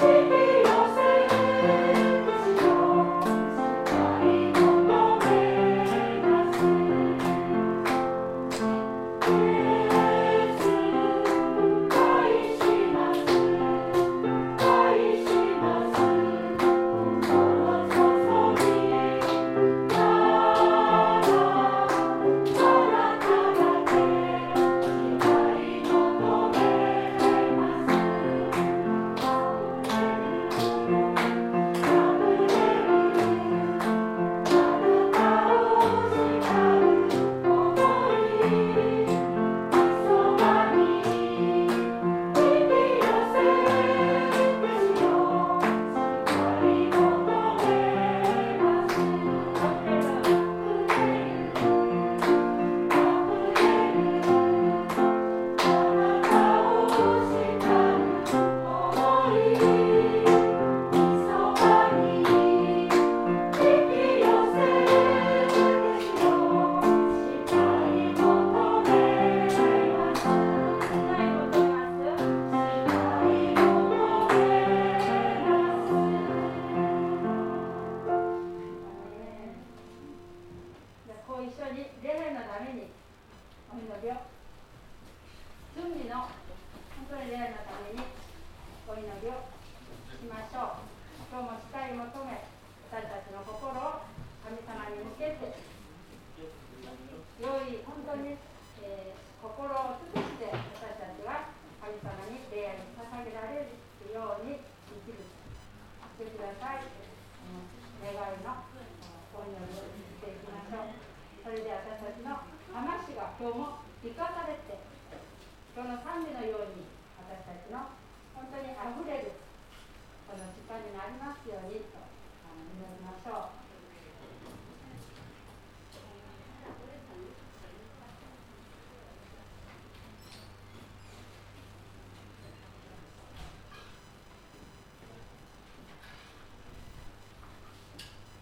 [0.00, 0.37] Thank you.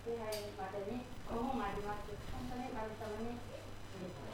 [0.06, 0.22] 礼拝
[0.54, 2.14] までに5もあります。
[2.30, 3.42] 本当に神様に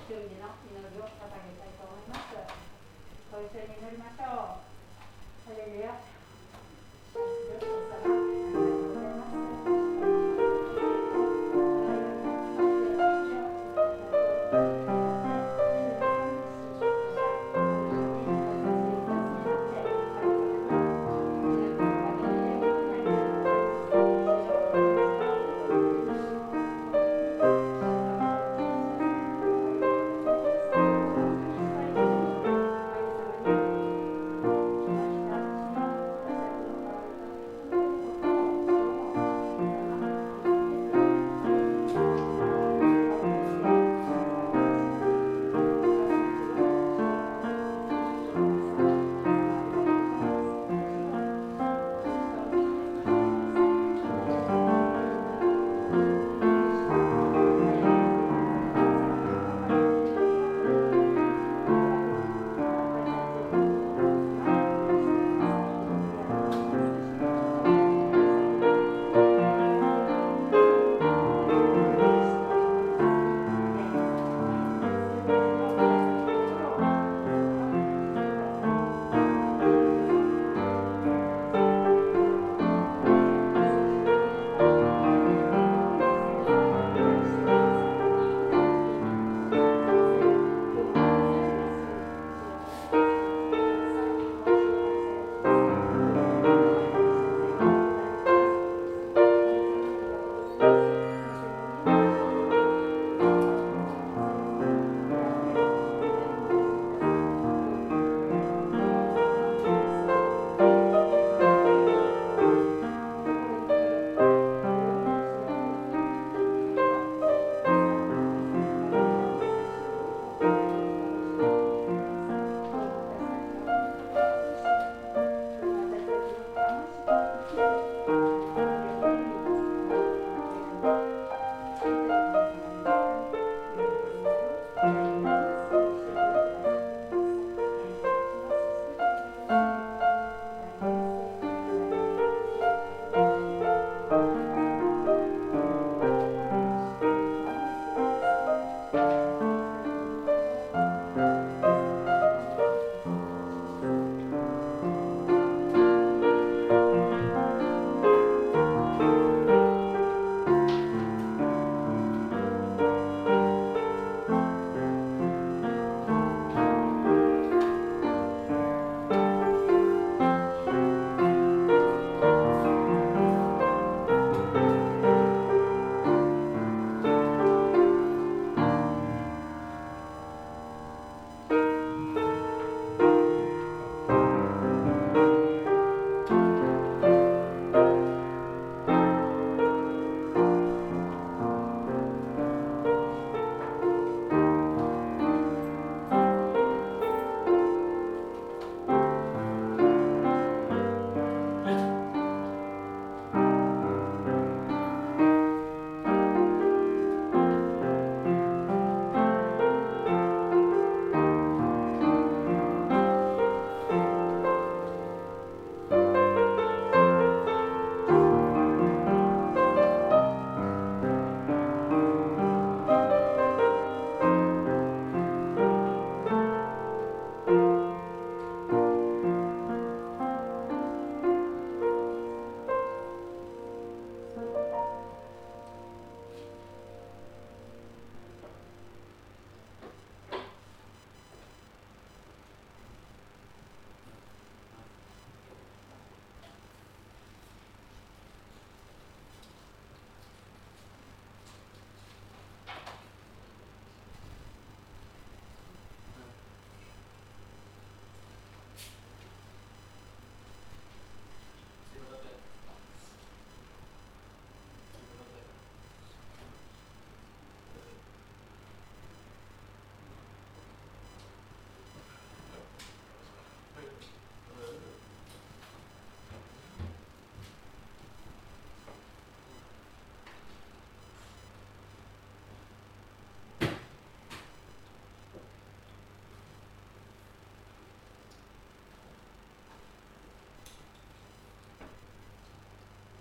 [0.05, 2.37] 祝儀の祈りを捧げたいと思います。
[3.33, 5.49] ご一緒に祈りましょう。
[5.49, 5.64] それ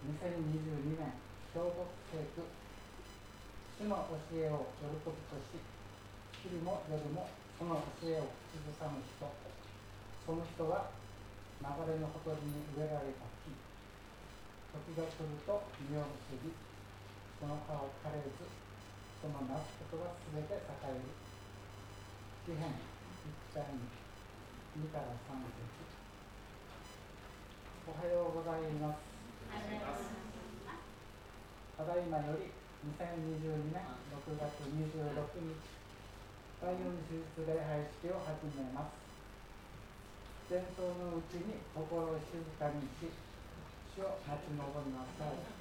[0.01, 1.13] 2022年
[1.53, 2.41] 小国聖句
[3.77, 5.61] 主の教えを喜びとし
[6.41, 9.21] 昼も夜もその教えを口ずさむ人。
[10.25, 10.89] その人は
[11.61, 13.53] 流れのほとりに植えられた木。
[14.73, 16.49] 時が来ると実を結び
[17.37, 18.33] その葉を枯れず
[19.21, 21.13] そのなすことは全て栄える。
[22.49, 22.73] 詩篇1
[23.53, 25.85] 回2から3節。
[27.85, 29.10] おはようございます。
[31.77, 32.53] ただいまより
[32.87, 33.83] 2022年
[34.15, 35.59] 6月26日
[36.61, 36.77] 第4
[37.09, 38.95] 手術礼拝式を始めます。
[40.47, 43.11] 戦争のうちに心を静かにし
[43.95, 45.60] 主を待ち望みなさい。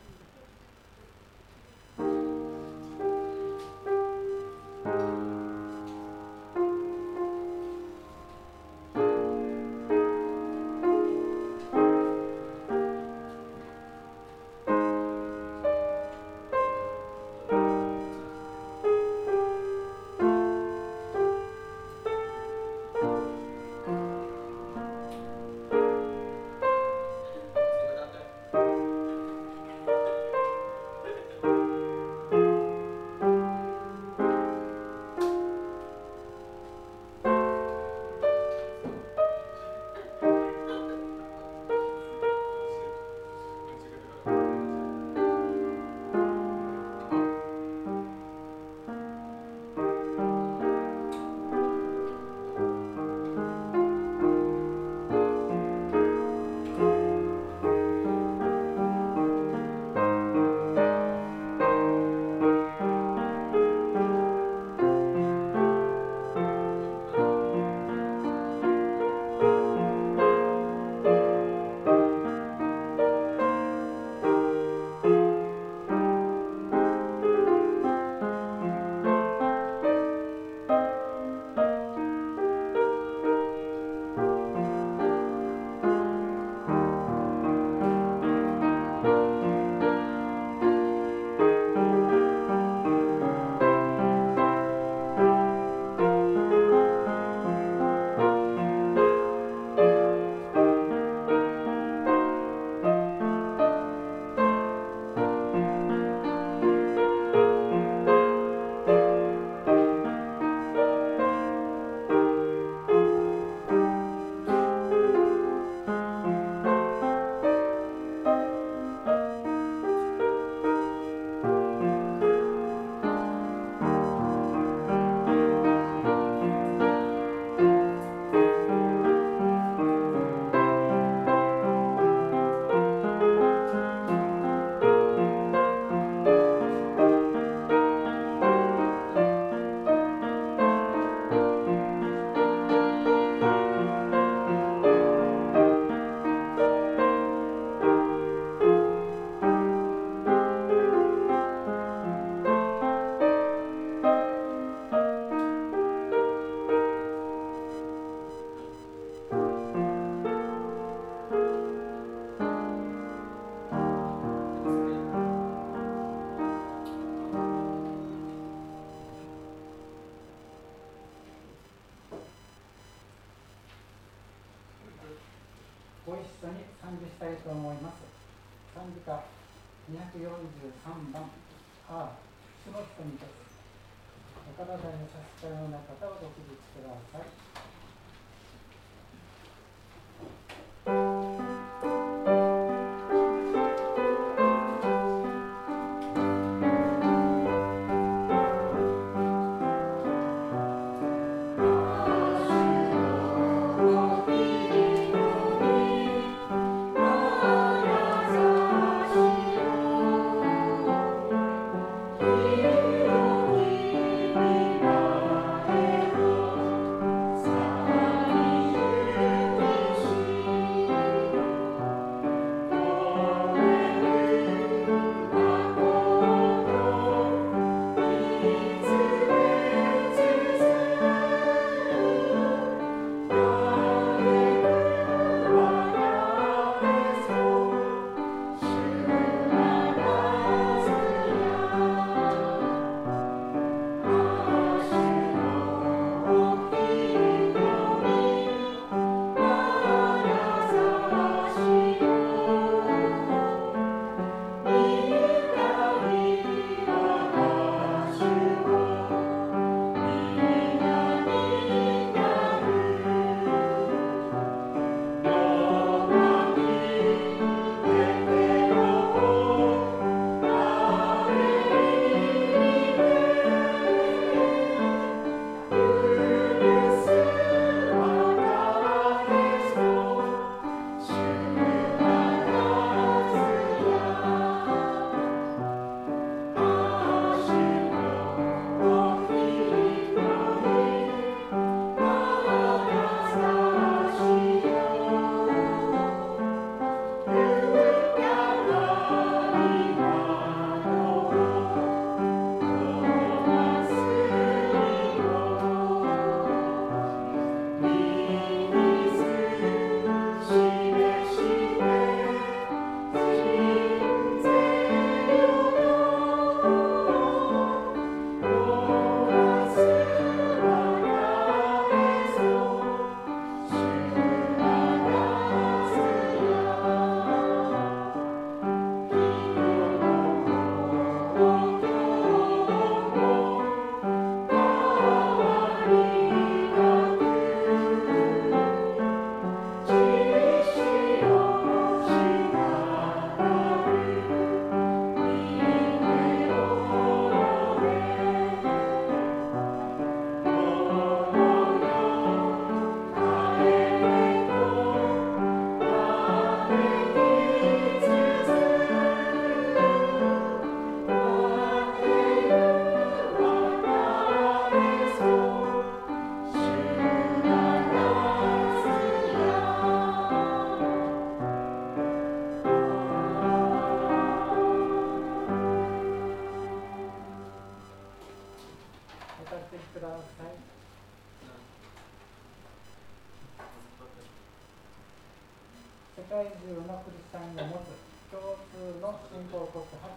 [389.81, 390.13] 信仰告白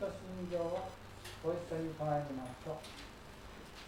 [0.00, 0.92] と信条を
[1.42, 2.84] ご一緒に唱えましょう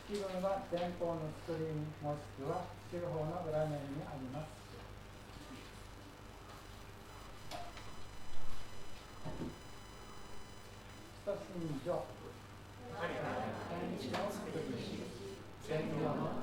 [0.09, 4.63] 気分は前方のスクリーンもしくは中方の裏面にあります。
[11.23, 12.05] 一信条
[13.69, 15.05] 天地の作り主
[15.69, 16.42] 全能の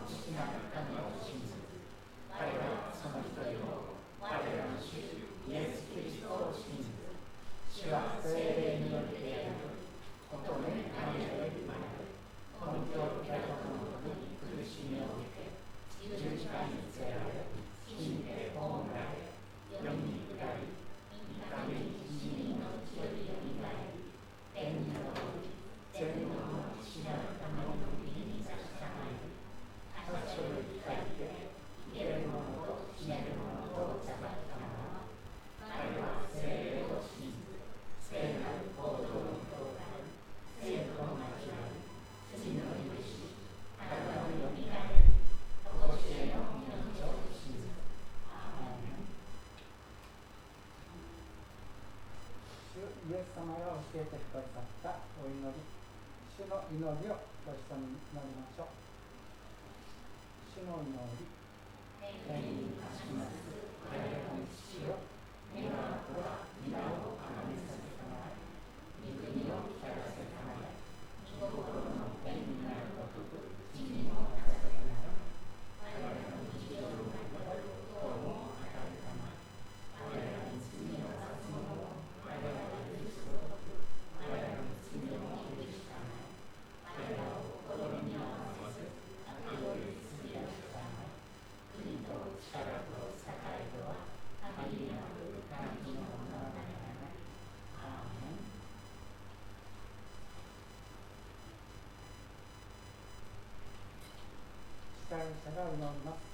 [105.40, 106.28] 司会者が祈ります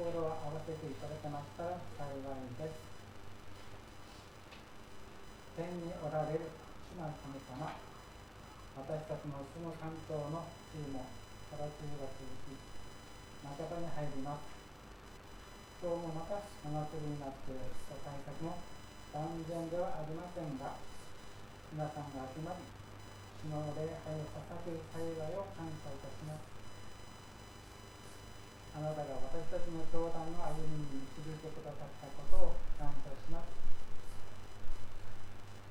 [0.00, 2.80] 心を合わせていただけましたら幸いです
[5.60, 11.12] 天におられる主なる神様私たちの住む関東の梅雨も
[11.52, 12.56] 空梅雨が続き
[13.44, 14.48] 半ばに入ります
[15.84, 17.60] 今日もまた真夏日になっている
[17.92, 18.56] 対策も
[19.12, 20.80] 万全ではありませんが
[21.76, 22.64] 皆さんが集まり
[23.44, 26.59] 主の礼拝を捧げる幸いを感謝いたします。
[28.70, 33.50] あなたが私たちの教団の歩みに導いてくださったことを感謝します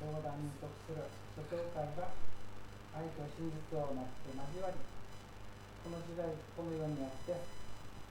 [0.04, 1.08] 教団に属する
[1.40, 2.12] 諸教会が
[2.92, 4.84] 愛と真実を持って交わり
[5.80, 6.28] この時代
[6.60, 7.40] この世にあって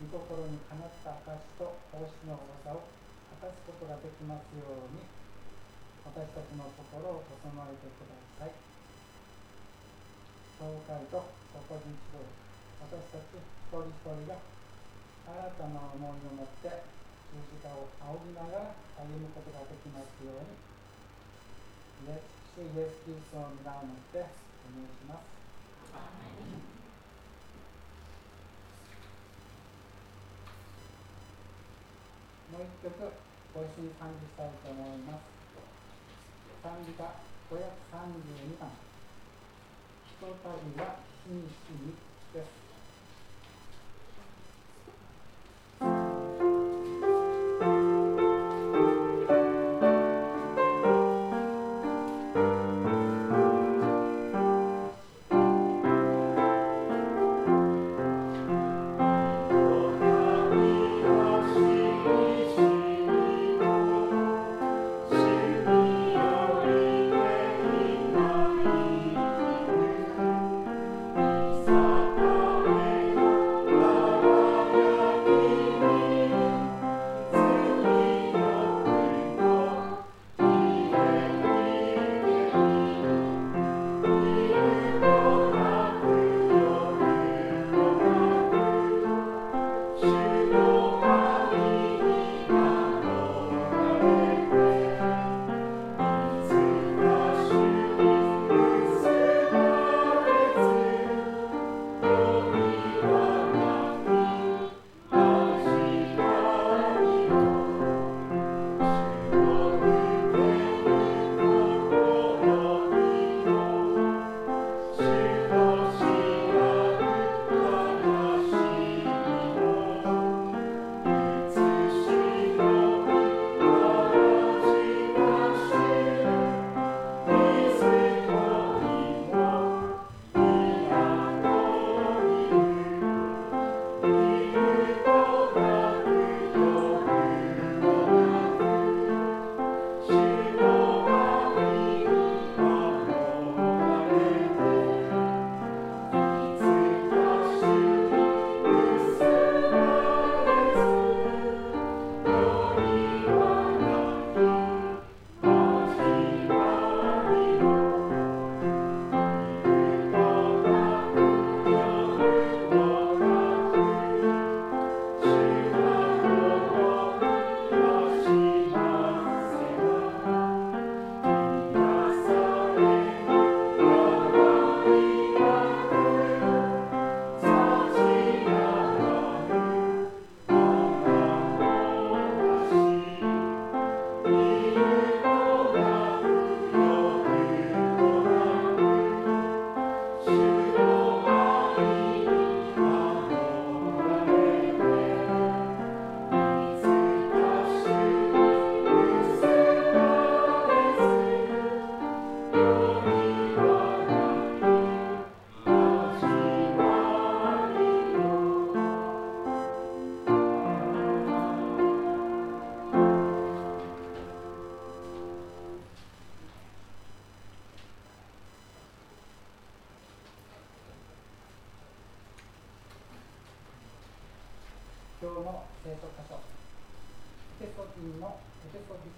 [0.01, 2.89] 御心にかなった証と奉仕の技を
[3.37, 5.05] 果たすことができますように
[6.01, 8.57] 私たちの心を整えてください
[10.57, 12.25] 教会と個人指導
[12.81, 14.58] 私たち一人一人が
[15.29, 16.73] 新たな思いを持って
[17.29, 20.57] 十字架を仰ぎながら歩むことができますように
[22.09, 22.25] イエ
[22.57, 25.29] スイエス・キリストの皆をもってお願いします。
[32.49, 33.13] もう一曲
[33.53, 35.29] ご一緒に賛美したいと思います。
[36.65, 37.05] 賛美歌
[37.53, 38.73] 532番
[40.09, 41.93] 「ひとたびは真摯に」
[42.33, 42.49] です。「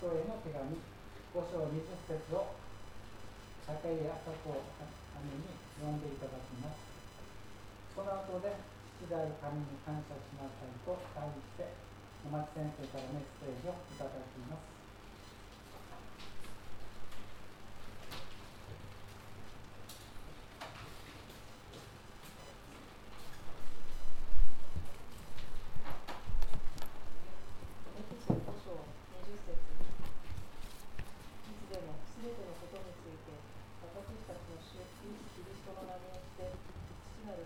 [0.01, 1.77] 人への手紙5章20
[2.09, 2.57] 節を
[3.69, 5.45] 高い朝子ために
[5.77, 6.81] 読んでいただきます。
[7.93, 8.49] その後で
[8.97, 11.77] 父である神に感謝しなさいと題して
[12.25, 14.80] お松先生からメッセージをいただきます。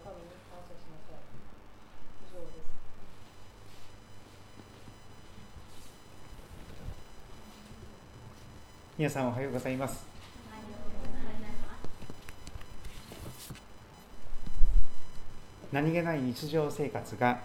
[0.04, 1.24] 神に感謝しなさい
[2.28, 2.68] 以上です
[8.98, 10.06] 皆さんおはようございます。
[15.72, 17.40] 何気ない日常生活が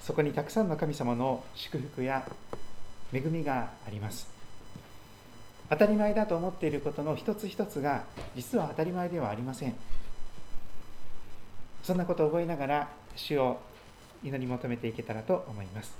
[0.00, 2.26] そこにたくさんの神様の祝福や
[3.12, 4.26] 恵みがあります。
[5.70, 8.02] 当たり前だと思っていることの一つ一つが
[8.34, 9.74] 実は当たり前ではありません。
[11.82, 13.58] そんなことを覚えながら主を
[14.22, 15.92] 祈り求めていけたらと思います。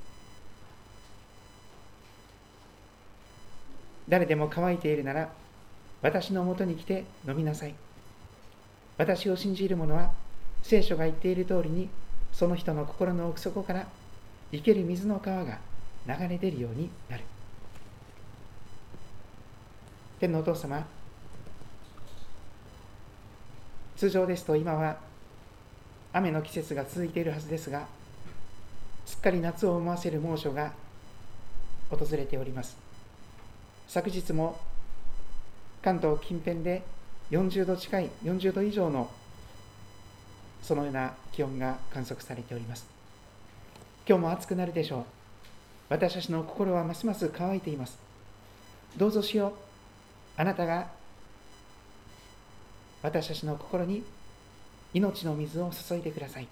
[4.08, 5.32] 誰でも乾いているなら
[6.02, 7.74] 私のもとに来て飲みなさい。
[8.98, 10.12] 私を信じる者は
[10.62, 11.88] 聖書が言っている通りに
[12.32, 13.86] その人の心の奥底から
[14.52, 15.58] 生ける水の川が
[16.06, 17.24] 流れ出るようになる。
[20.20, 20.86] 天のお父様
[23.96, 24.96] 通常ですと今は
[26.12, 27.86] 雨の季節が続いているはずですが
[29.06, 30.72] すっかり夏を思わせる猛暑が
[31.90, 32.76] 訪れております。
[33.88, 34.58] 昨日も
[35.82, 36.82] 関東近辺で
[37.30, 39.10] 40度近い40度以上の
[40.62, 42.86] そのような気温が観測されております。
[44.08, 45.04] 今日も暑くなるでしょう。
[45.88, 47.98] 私たちの心はますます乾いています。
[48.96, 49.52] どうぞしよう。
[50.36, 50.88] あなたが
[53.02, 54.02] 私たちの心に
[54.94, 56.48] 命の水を注いでください。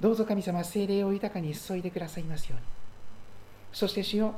[0.00, 2.66] どうぞ神様精霊を豊かに注いでくださいますように。
[3.72, 4.34] そしてしよ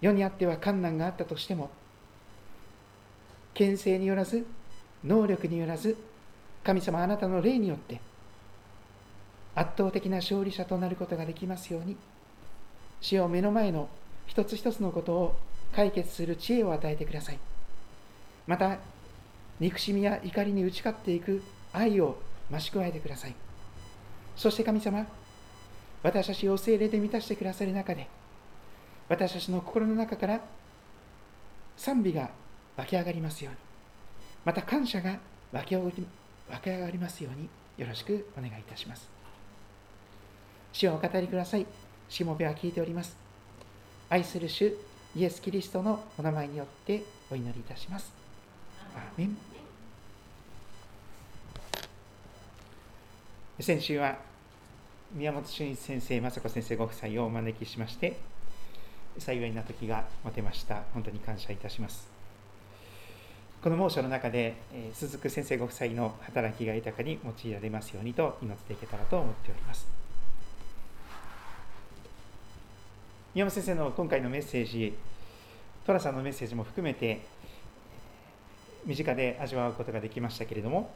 [0.00, 1.70] 世にあっては困難があったとしても
[3.54, 4.46] 牽制によらず
[5.04, 5.96] 能力によらず
[6.62, 8.00] 神様あなたの霊によって
[9.54, 11.96] 圧倒的な勝利者となることができますように
[13.00, 13.88] 死を目の前の
[14.26, 15.36] 一つ一つのことを
[15.74, 17.38] 解決する知恵を与えてください。
[18.46, 18.78] また
[19.60, 21.42] 憎しみや怒りに打ち勝っていく
[21.72, 22.18] 愛を
[22.50, 23.34] 増し加えてください。
[24.36, 25.06] そして神様
[26.02, 28.06] 私たちを精霊で満たしてくださる中で
[29.08, 30.40] 私たちの心の中から
[31.76, 32.30] 賛美が
[32.76, 33.58] 湧き上がりますように
[34.44, 35.18] また感謝が
[35.50, 35.90] 湧き湧
[36.62, 39.08] き上がりますようによろしくお願いいたします。
[40.72, 41.66] 主をお語りください。
[42.08, 43.16] しもべは聞いております。
[44.08, 44.74] 愛する主
[45.16, 48.17] イエス・キリストのお名前によってお祈りいたします。
[48.94, 49.36] アーメン
[53.60, 54.16] 先週は
[55.12, 58.18] 宮本俊一先生、雅子先生ご夫妻をお招きしまして
[59.18, 60.82] 幸いな時が持てました。
[60.94, 62.08] 本当に感謝いたします。
[63.62, 69.88] この猛暑の中で、えー、鈴木先生ご夫妻の働きが豊かに用いられますようにと祈っていけたらと思っております。
[73.34, 74.94] 宮本先生の今回のメッセージ、
[75.84, 77.22] 寅さんのメッセージも含めて、
[78.88, 80.90] 身近で味わうことができましたけれども、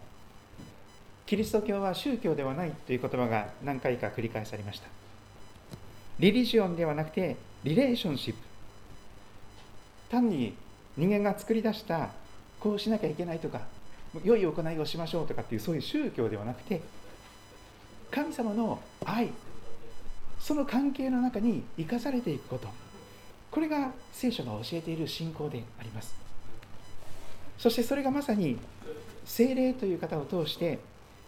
[1.27, 4.89] キリスト教は宗教ではないという言葉が何回か繰り返されました。
[6.19, 8.41] リリジオンではなくて、リレーションシップ。
[10.11, 10.55] 単に
[10.97, 12.11] 人間が作り出した
[12.61, 13.63] こうしなきゃいけないとか
[14.23, 16.83] 良い行いをしましょうとかっていうそういう宗教ではなくて
[18.11, 19.31] 神様の愛
[20.39, 22.69] その関係の中に生かされていくこと。
[23.51, 26.22] これが聖書が教えている信仰であります。
[27.63, 28.59] そしてそれがまさに
[29.25, 30.81] 精霊という方を通して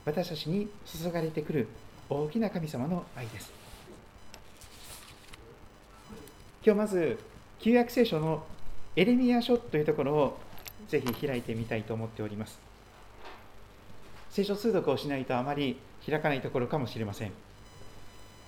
[0.04, 1.68] 私たちに注がれてくる
[2.10, 3.52] 大きな神様の愛です。
[6.66, 7.20] 今日まず
[7.60, 8.44] 旧約聖書の
[8.96, 10.38] エレミア書というところを
[10.88, 12.58] ぜひ開いてみたいと思っております。
[14.30, 17.32] 聖書通読をしないとあまり開かないところかもしれません。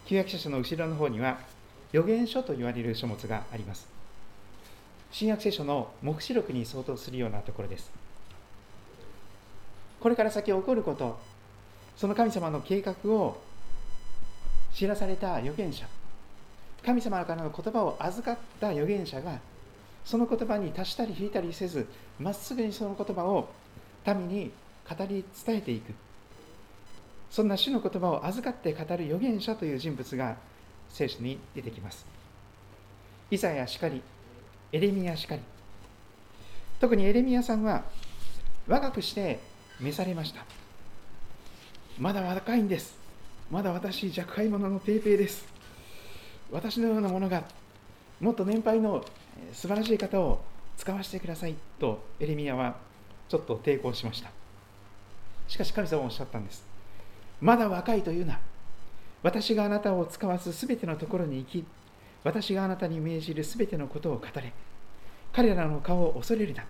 [0.07, 1.38] 旧約聖書の後ろの方には
[1.90, 3.95] 預言書と言われる書物があります。
[5.18, 7.90] 新約聖書の黙示録に相当するようなところです。
[9.98, 11.18] これから先起こること
[11.96, 13.40] その神様の計画を
[14.74, 15.87] 知らされた預言者
[16.85, 19.38] 神様からの言葉を預かった預言者が
[20.05, 21.87] その言葉に足したり引いたりせず
[22.20, 23.48] まっすぐにその言葉を
[24.07, 24.50] 民に
[24.87, 25.94] 語り伝えていく。
[27.31, 30.37] そんな主の言葉を預かって語る預言者という人物が
[30.90, 32.05] 聖書に出てきます。
[33.31, 34.02] イザヤしかり
[34.77, 35.41] エレミヤしかり。
[36.79, 37.85] 特にエレミヤさんは
[38.69, 39.41] 若くして
[39.81, 40.45] 召されました。
[41.99, 42.95] まだ若いんです。
[43.51, 45.47] まだ私若輩者のペーペーです。
[46.53, 47.45] 私のようなものが
[48.21, 49.03] もっと年配の
[49.55, 50.43] 素晴らしい方を
[50.77, 51.55] 使わせてください。
[51.79, 52.77] とエレミヤは
[53.31, 54.31] ちょっと抵抗しました。
[55.49, 56.67] しかし神様はおっしゃったんです。
[57.41, 58.41] まだ若いというな
[59.23, 61.65] 私があなたを使わすすべてのところに行き
[62.27, 64.53] 私があなたに命じるすべてのことを語れ。
[65.33, 66.65] 彼らの顔を恐れるな。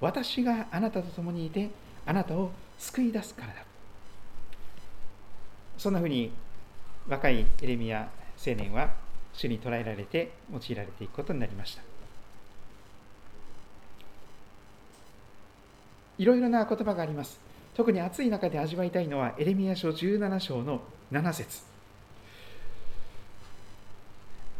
[0.00, 1.70] 私があなたと共にいて
[2.04, 3.64] あなたを救い出すからだ。
[5.78, 6.32] そんなふうに
[7.08, 8.08] 若いエレミア
[8.44, 8.90] 青年は
[9.32, 11.82] 主に捕らえられて用いられていくことになりました。
[16.18, 17.38] いろいろな言葉があります。
[17.76, 20.80] 特に暑い中で味わいたいのはエレミア書17章の
[21.12, 21.69] 7節。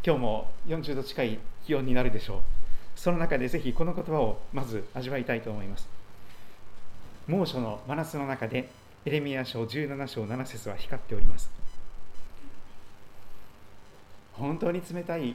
[0.02, 2.40] 今日も40度近い気温になるでしょう。
[2.96, 5.88] その中でぜひこの言葉をまず味わいたいと思います。
[7.26, 8.70] 猛暑の真夏の中で
[9.04, 11.50] エレミア書17章7節は光っております。
[14.32, 15.34] 本当に冷たい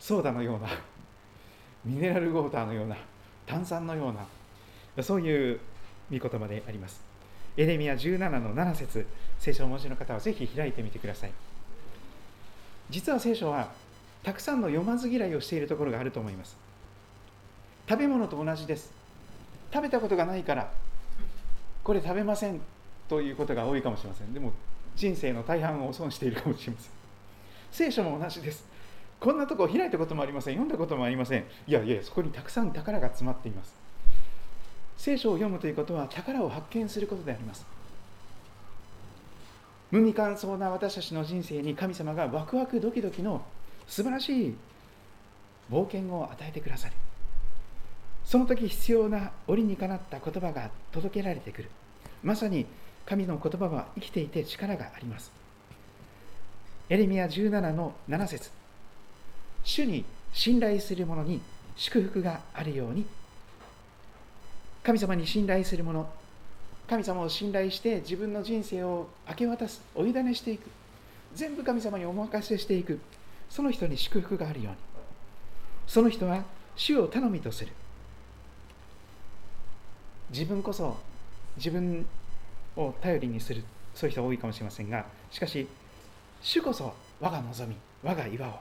[0.00, 0.68] ソーダのような
[1.84, 2.96] ミネラルウォーターのような
[3.46, 5.60] 炭酸のようなそういう
[6.10, 7.00] 御言葉であります。
[7.56, 9.06] エレミア17の7節
[9.38, 11.32] 聖書をお持ちの方はぜひ開いてみてください。
[12.90, 13.72] 実は聖書は
[14.24, 16.56] たくさんの読まず嫌いをしているところがあると思います。
[17.88, 18.90] 食べ物と同じです。
[19.72, 20.72] 食べたことがないから
[21.82, 22.60] これ食べません
[23.08, 24.32] ということが多いかもしれません。
[24.32, 24.52] でも
[24.96, 26.90] 人生の大半を損しているかもしれません。
[27.70, 28.64] 聖書も同じです。
[29.20, 30.54] こんなとこ開いたこともありません。
[30.54, 31.44] 読んだこともありません。
[31.66, 33.74] いやいやそこにたくさん宝が詰まっています。
[34.96, 37.66] 聖書を読むということは宝を発見することであります。
[39.90, 43.44] 無味乾燥な私たちの人生に神様がワクワクドキドキの
[43.88, 44.56] 素晴らしい
[45.70, 46.94] 冒険を与えてくださる
[48.24, 51.70] その時必要な折にかなった言葉が届けられてくる。
[52.22, 52.66] まさに
[53.04, 55.30] 神の言葉は生きていて力があります。
[56.88, 58.50] エレミア17の7節。
[59.62, 61.40] 主に信頼する者に
[61.76, 63.04] 祝福があるように。
[64.82, 66.06] 神様に信頼する者
[66.88, 70.70] 神様を信頼して自分の人生を明け渡すお委ねしていく。
[71.34, 73.00] 全部神様にお任せしていく。
[73.48, 74.78] その人に祝福があるように。
[75.86, 76.44] その人は
[76.76, 77.72] 主を頼みとする。
[80.30, 80.96] 自分こそ
[81.56, 82.04] 自分
[82.76, 83.62] を頼りにする
[83.94, 85.66] そういう人多いかもしれませんがしかし
[86.42, 88.60] 主こそ我が望み我が岩を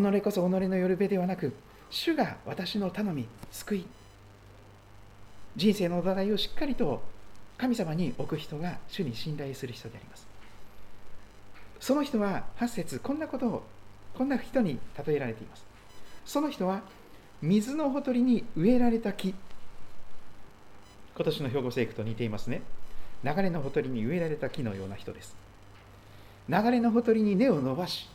[0.00, 1.52] 己こそ己のよるべではなく
[1.90, 3.86] 主が私の頼み救い。
[5.56, 7.02] 人生の土台をしっかりと
[7.56, 10.26] 神様に置く人が主に信頼する人であります。
[11.80, 13.62] その人は8節こんなことを
[14.16, 15.64] こんな人に例えられています。
[16.24, 16.82] その人は
[17.42, 19.34] 水のほとりに植えられた木。
[21.16, 22.62] 今年の兵庫聖句と似ていますね。
[23.22, 25.36] 流れのほとりに植えられた木のような人です。
[26.48, 28.08] 流れのほとりに根を伸ばし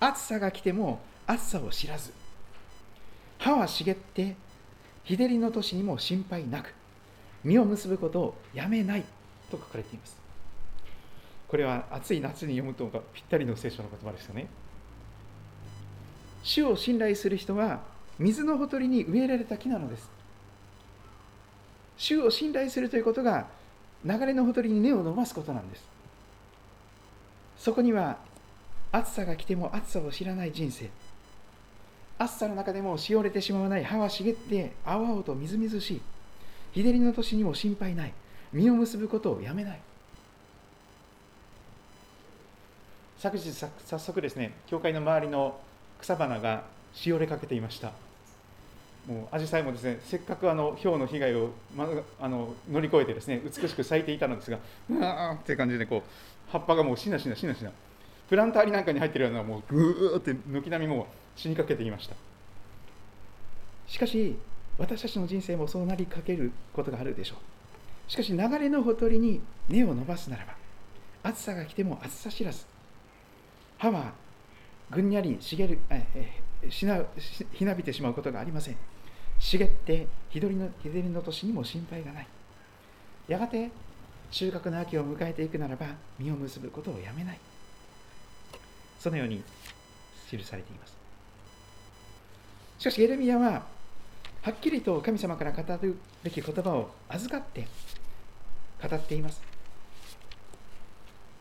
[0.00, 2.12] 暑さが来ても暑さを知らず
[3.38, 4.34] 葉は茂って
[5.04, 6.74] 日照りの年にも心配なく
[7.44, 9.04] 実を結ぶことをやめない
[9.50, 10.16] と書かれています。
[11.48, 14.48] これは暑い夏に読むとぴったりの聖書の言葉ですよね。
[16.42, 17.80] 主を信頼する人は
[18.18, 20.10] 水のほとりに植えられた木なのです。
[21.96, 23.46] 主を信頼するということが
[24.04, 25.84] 流れのほとりに根を伸ばすことなんです。
[27.58, 28.18] そこには
[28.92, 30.90] 暑さが来ても暑さを知らない人生。
[32.18, 36.00] 暑さの中でもしおれてしまわない葉は茂って青々とみずみずしい。
[36.72, 38.12] 日照りの年にも心配ない。
[38.52, 39.80] 実を結ぶことをやめない。
[43.18, 45.58] 昨日早速ですね教会の周りの
[46.00, 46.62] 草花が
[46.94, 47.92] しおれかけていました。
[49.08, 51.88] もうアジサイもですねせっかくあの氷の被害を、ま、
[52.20, 54.58] あの乗り越えてですね美しく咲いていたのですが
[54.90, 57.72] うわーって感じでこう葉っぱがもうしなしなしなしな。
[58.28, 62.14] プランターになんかに入っているようなもうぐーって軒並みもう死にかけていました。
[63.86, 64.36] しかし
[64.76, 68.10] 私たちの人生もそうなりかけることがあるでしょう。
[68.10, 70.54] しかし流れのほとりに根を伸ばすならば
[71.22, 72.77] 暑さが来ても暑さ知らず。
[73.78, 74.12] 葉は
[74.90, 77.00] ぐんにゃり茂るえしな
[77.52, 78.76] ひなびてしまうことがありません。
[79.38, 82.26] 茂って日照りの日照りの年にも心配がない。
[83.28, 83.70] やがて
[84.30, 85.86] 収穫の秋を迎えていくならば
[86.18, 87.38] 実を結ぶことをやめない。
[88.98, 89.42] そのように
[90.28, 90.96] 記されています。
[92.78, 93.66] しかしエレミアは
[94.42, 97.66] はっきりと神様から語るべき言葉を預かって
[98.82, 99.40] 語っています。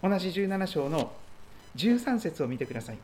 [0.03, 1.11] 同じ17章の
[1.77, 2.97] 13節を見てください。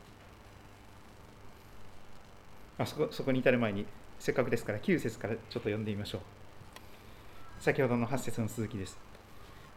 [2.76, 3.86] あそこそこに至る前に
[4.18, 6.20] せっかくですから9節からちょっと読んでみましょう。
[7.60, 8.98] 先ほどの8節の続きです。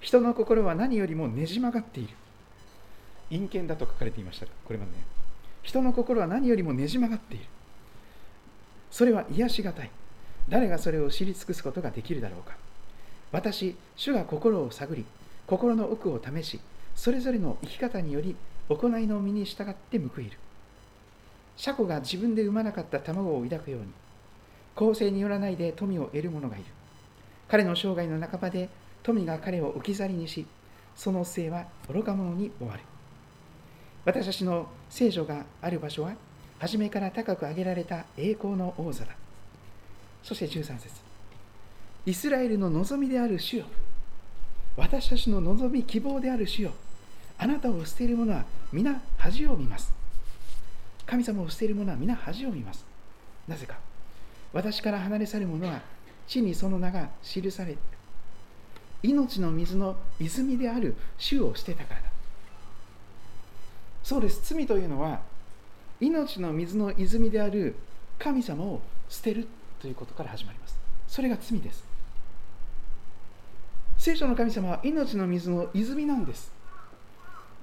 [0.01, 2.13] 人の心は何よりもねじ曲がっている。
[3.29, 4.97] 陰険だと書かれていましたがこれまでね。
[5.61, 7.45] 人の心は何よりもねじ曲がっている。
[8.89, 9.91] それは癒しがたい。
[10.49, 12.55] 誰がそれを知り尽くすことができるだろうか。
[13.31, 15.05] 私主が心を探り
[15.45, 16.59] 心の奥を試し
[16.95, 18.35] それぞれの生き方により
[18.69, 20.37] 行いの身に従って報いる。
[21.55, 23.87] 車庫が自分で産まなかった卵を抱くように
[24.75, 26.65] 公正によらないで富を得る者がいる。
[27.47, 28.69] 彼の生涯の半ばで
[29.01, 30.45] 富が彼を置き去りにし
[30.95, 32.83] その末は愚か者に終わる。
[34.05, 36.13] 私たちの聖書がある場所は
[36.59, 39.15] 初めから高く上げられた栄光の王座だ。
[40.23, 40.89] そして13節。
[42.05, 43.65] イスラエルの望みである主よ。
[44.75, 46.71] 私たちの望み希望である主よ。
[47.37, 49.91] あなたを捨てる者は皆恥を見ます。
[51.05, 52.85] 神様を捨てる者は皆恥を見ます。
[53.47, 53.77] なぜか
[54.53, 55.81] 私から離れ去る者は
[56.27, 57.77] 地にその名が記され
[59.03, 62.07] 命の水の泉である主を捨てたからだ。
[64.03, 64.53] そうです。
[64.53, 65.21] 罪というのは
[65.99, 67.75] 命の水の泉である
[68.17, 69.47] 神様を捨てる
[69.79, 70.77] ということから始まります。
[71.07, 71.83] それが罪です。
[73.97, 76.56] 聖書の神様は命の水の泉なんです。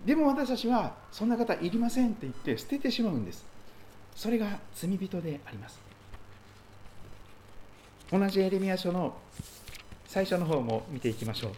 [0.04, 3.44] でも私たちはそんな方いりませんって言って捨ててしまうんです。
[4.14, 5.80] それが罪人であります。
[8.12, 9.16] 同じエレミア書の
[10.06, 11.52] 最初の方も見ていきましょう。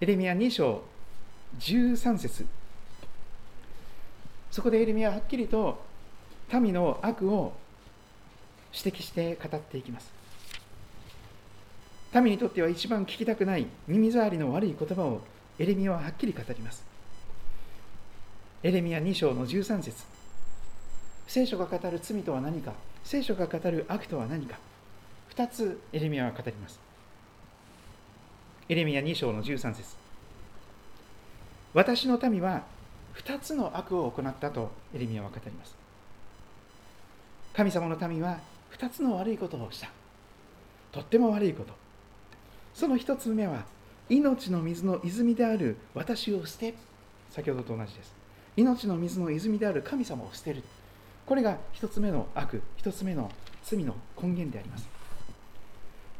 [0.00, 0.82] エレミア2章
[1.60, 2.44] 13節。
[4.50, 5.82] そこでエレミアははっきりと
[6.52, 7.52] 民の悪を
[8.74, 10.12] 指摘して語っていきます。
[12.14, 15.22] 民にとっては一番聞きたくない耳障りの悪い言葉を
[15.58, 16.91] エレミアははっきり語ります。
[18.64, 20.04] エレミア2章の13節。
[21.26, 22.72] 聖書が語る罪とは何か？
[23.02, 24.56] 聖書が語る悪とは何か
[25.34, 26.78] ？2つエレミアは語ります。
[28.68, 29.96] エレミア2章の13節。
[31.74, 32.62] 私の民は
[33.16, 35.74] 2つの悪を行ったとエレミアは語ります。
[37.54, 38.38] 神様の民は
[38.78, 39.88] 2つの悪いことをした。
[40.92, 41.72] とっても悪いこと。
[42.74, 43.64] その1つ目は
[44.08, 46.74] 命の水の泉である私を捨て。
[47.28, 48.21] 先ほどと同じです。
[48.56, 50.62] 命の水の泉である神様を捨てる。
[51.26, 53.30] これが1つ目の悪1つ目の
[53.64, 54.88] 罪の根源であります。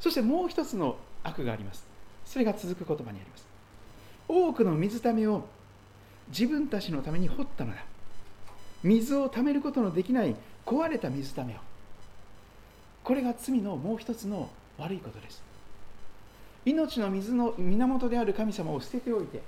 [0.01, 1.85] そしてもう1つの悪があります。
[2.25, 3.47] それが続く言葉にあります。
[4.29, 5.45] 多くの水ためを
[6.29, 7.85] 自分たちのために掘ったのだ。
[8.83, 11.57] 水をためることのできない壊れた水ためを。
[13.05, 15.43] これが罪のもう一つの悪いことです。
[16.65, 19.43] 命の水の源である神様を捨てておいて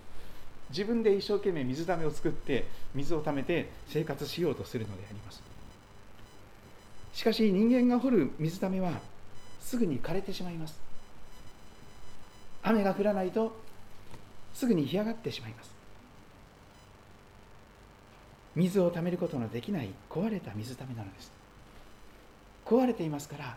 [0.75, 2.67] 自分で一生懸命水ためを作って
[2.97, 5.41] 水をためて生活しようとするのであります。
[7.13, 8.91] しかし人間が掘る水ためは
[9.61, 10.77] すぐに枯れてしまいます。
[12.65, 13.55] 雨が降らないと
[14.53, 15.71] すぐに干上がってしまいます。
[18.57, 21.31] 水をためることのできない壊れた水ためなのです。
[22.67, 23.57] 壊れていますから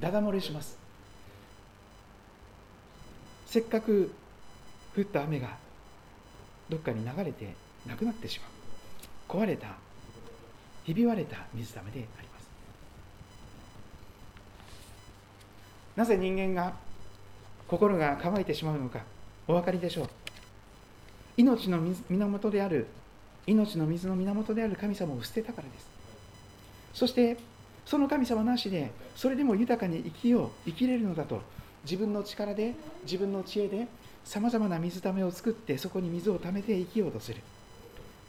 [0.00, 0.76] だだ漏れします。
[3.46, 4.12] せっかく
[4.96, 5.62] 降った雨が
[6.68, 7.54] どっかに流れて
[7.86, 8.50] なくなってしまう。
[9.40, 9.68] 壊れた
[10.84, 12.48] ひび割れた水ためであります。
[15.96, 16.74] なぜ人間が
[17.68, 19.00] 心が乾いてしまうのか
[19.46, 20.08] お分かりでしょう。
[21.36, 22.86] 命の源である
[23.46, 25.88] 命の水の源である神様を捨てたからです。
[26.94, 27.36] そして
[27.84, 31.42] その神様なしでそれでも豊かに生きよう生きれるのだと
[31.84, 33.86] 自分の力で自分の知恵で
[34.24, 37.40] さまざまな水ためを作ってそこに水をためて生きようとする。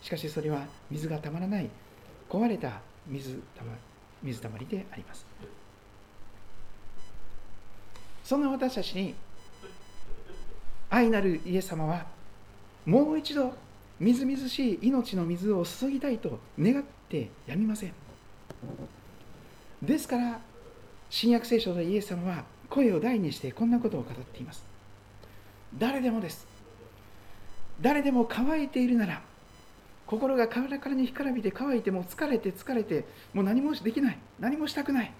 [0.01, 1.69] しかしそれは水がたまらない
[2.29, 3.73] 壊れた水たま
[4.21, 5.25] 水たまりであります。
[8.23, 9.15] そんな私たちに
[10.89, 12.05] 愛なるイエス様は
[12.85, 13.53] もう一度
[13.99, 17.93] みずみずしい命の水を注ぎたいと願ってやみません。
[19.81, 20.39] ですから
[21.09, 24.74] 新約聖書でイエス様は声を大にしてこんなことを語っています。
[25.77, 26.47] 誰でもです。
[27.81, 29.21] 誰でも乾いているなら
[30.05, 34.17] 心がからからに干からびて乾いても疲れて疲れてもう何もできない。
[34.39, 35.11] 何もしたくない。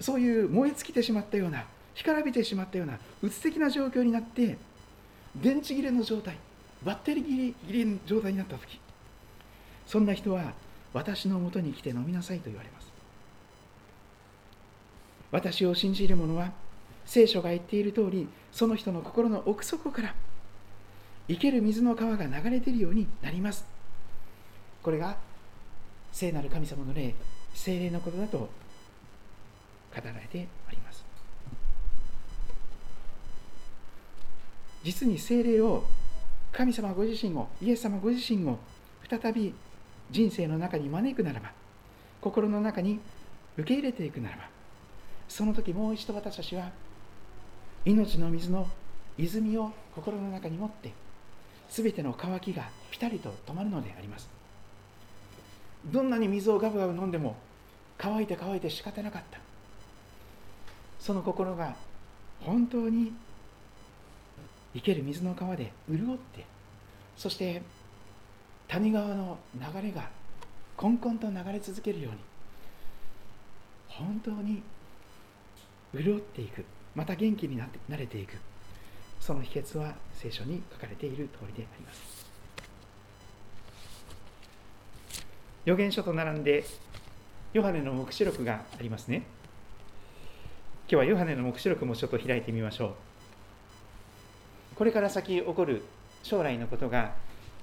[0.00, 1.64] そういう燃え尽きてしまったような
[1.94, 4.58] 干からびてしまったようなうつ的な状況になって
[5.36, 6.36] 電池切れの状態
[6.84, 8.78] バッテリー切れの状態になった時。
[9.86, 10.52] そんな人は
[10.92, 12.92] 私のもとに来て飲みなさいと言われます。
[15.30, 16.52] 私を信じる者は
[17.06, 20.14] 聖書が言っている通りその人の心の奥底から
[21.28, 23.64] 生ける水の川が流れ出るようになります。
[24.82, 25.16] これが
[26.12, 27.14] 聖なる神様の霊
[27.54, 28.48] 精霊のことだと語
[29.94, 31.04] られてあります。
[34.82, 35.84] 実に精霊を
[36.52, 38.58] 神様ご自身をイエス様ご自身を
[39.08, 39.54] 再び
[40.10, 41.50] 人生の中に招くならば
[42.20, 43.00] 心の中に
[43.56, 44.42] 受け入れていくならば
[45.28, 46.70] その時もう一度私たちは
[47.84, 48.66] 命の水の
[49.18, 50.92] 泉を心の中に持って
[51.68, 54.28] 全ての渇きがピタリと止まるのであります。
[55.86, 57.36] どんなに水をガブガブ飲んでも
[57.98, 59.38] 乾いて乾いて仕方なかった。
[60.98, 61.76] その心が
[62.40, 63.12] 本当に
[64.74, 66.46] 生ける水の川で潤って
[67.16, 67.62] そして
[68.66, 70.08] 谷川の流れが
[70.76, 72.18] こんこんと流れ続けるように
[73.88, 74.62] 本当に
[75.94, 76.64] 潤っていく。
[76.94, 78.34] また元気になって慣れていく。
[79.20, 82.26] その秘訣は聖書に書かれている通りであります。
[85.64, 86.64] 預言書と並んで
[87.54, 89.22] ヨハネの黙示録がありますね。
[90.86, 92.88] 今日はヨハネの黙示録もちょっと開いてみましょ
[94.72, 94.76] う。
[94.76, 95.82] これから先起こる
[96.22, 97.14] 将来のことが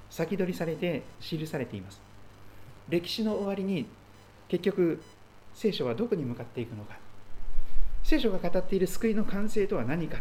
[0.09, 2.01] 先取りされて記されています。
[2.89, 3.85] 歴史の終わりに
[4.47, 5.01] 結局
[5.53, 7.00] 聖書はどこに向かっていくのか。
[8.11, 10.17] 聖書が語っている救いの完成とは何か。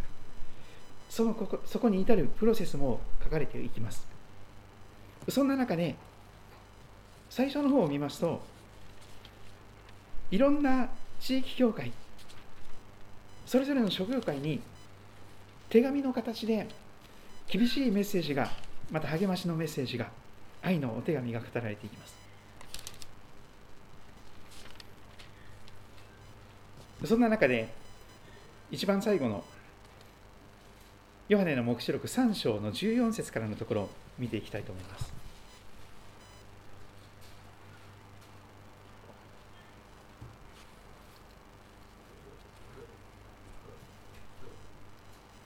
[1.08, 4.06] そのここそこに至るプロセスも書かれていきます。
[5.28, 5.96] そんな中で
[7.30, 8.42] 最初の方を見ますと
[10.30, 10.88] いろんな
[11.18, 11.90] 地域協会
[13.44, 14.60] それぞれの諸業界に
[15.68, 16.68] 手紙の形で
[17.48, 18.50] 厳しいメッセージが
[18.92, 20.10] また励ましのメッセージが
[20.62, 22.14] 愛のお手紙が語られていきます。
[27.04, 27.79] そんな中で
[28.70, 29.44] 一番最後の
[31.28, 35.20] ヨハネの黙示録3章の14節からのところを見ていきたいと思います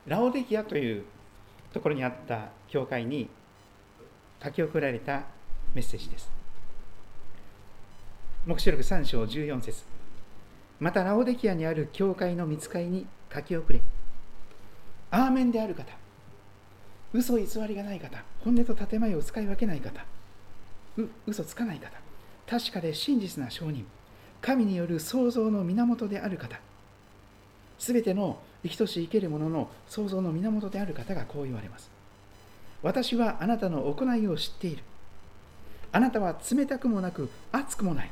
[0.06, 1.04] ラオデキアという
[1.72, 3.30] ところにあった教会に
[4.42, 5.22] 書き送られた
[5.74, 6.30] メッセージです。
[8.46, 9.93] 黙示録3章14節
[10.80, 13.80] またラオデキアにある教会の見つかりに書き送れ。
[15.10, 15.92] アーメンである方、
[17.12, 20.04] 嘘偽りがない方、本音と建前を使い分けない方、
[20.98, 21.90] う嘘つかない方、
[22.48, 23.86] 確かで真実な証人、
[24.40, 26.58] 神による創造の源である方、
[27.78, 31.90] すべての生きとし生けるものの創造の源である方がこう言われます。
[32.82, 34.82] 私はあなたの行いを知っている。
[35.92, 38.10] あなたは冷たくもなく熱くもない。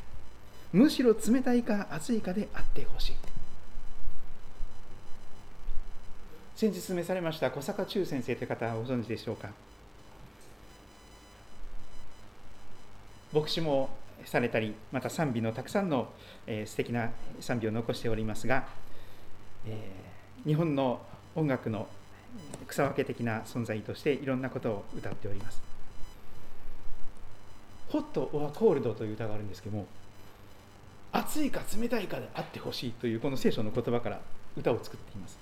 [0.72, 3.12] むしろ冷たいか熱いかであってほしい。
[6.56, 9.48] 先日召されました小坂忠先生という方はご存知でしょうか？
[13.32, 13.90] 牧師も
[14.24, 16.12] されたりまた賛美のたくさんの、
[16.46, 17.10] えー、素敵な
[17.40, 18.68] 賛美を残しておりますが、
[19.66, 21.00] えー、日本の
[21.34, 21.88] 音楽の
[22.68, 25.60] 草分け的な存在としていろんなことを歌っております
[27.90, 29.86] 「ホット・オア・コールド」という歌があるんですけども
[31.12, 34.20] 暑いか冷たいかであってほしいというこの聖書の言葉から
[34.56, 35.38] 歌を作っています。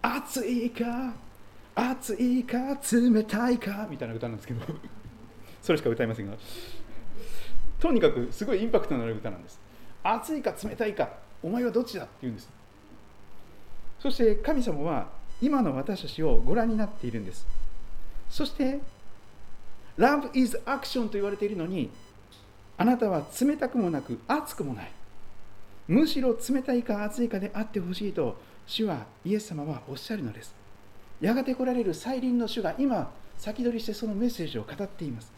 [0.00, 1.12] 暑いか
[1.74, 4.64] 暑いか冷たいかみたいな歌なんですけど
[5.62, 6.36] それしか歌いませんが。
[7.78, 9.60] とにかくすごいインパクトのある歌なんです。
[10.02, 11.10] 暑いか冷たいか
[11.42, 12.48] お前はどっちだって言うんです。
[14.00, 15.08] そして神様は
[15.42, 17.46] 今の私たちをご覧になっているんです。
[18.30, 18.80] そして
[19.98, 21.90] Love is action と言われているのに
[22.78, 24.90] あなたは冷たくもなく熱くもない。
[25.88, 30.54] むしろ冷たいか熱いかであってほしいと主はイエス様はおっしゃるのです。
[31.20, 35.32] やがて来られる再臨の主が今先取りしてそのメッセージを語っています。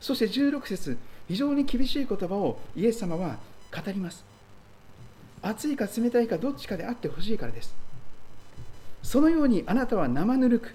[0.00, 3.38] そして16節非常に厳しい言葉をイエス様は
[3.74, 4.24] 語ります。
[5.40, 7.74] 熱いか冷たいかどっちかであってほしいからです。
[9.02, 10.74] そのようにあなたは生ぬるく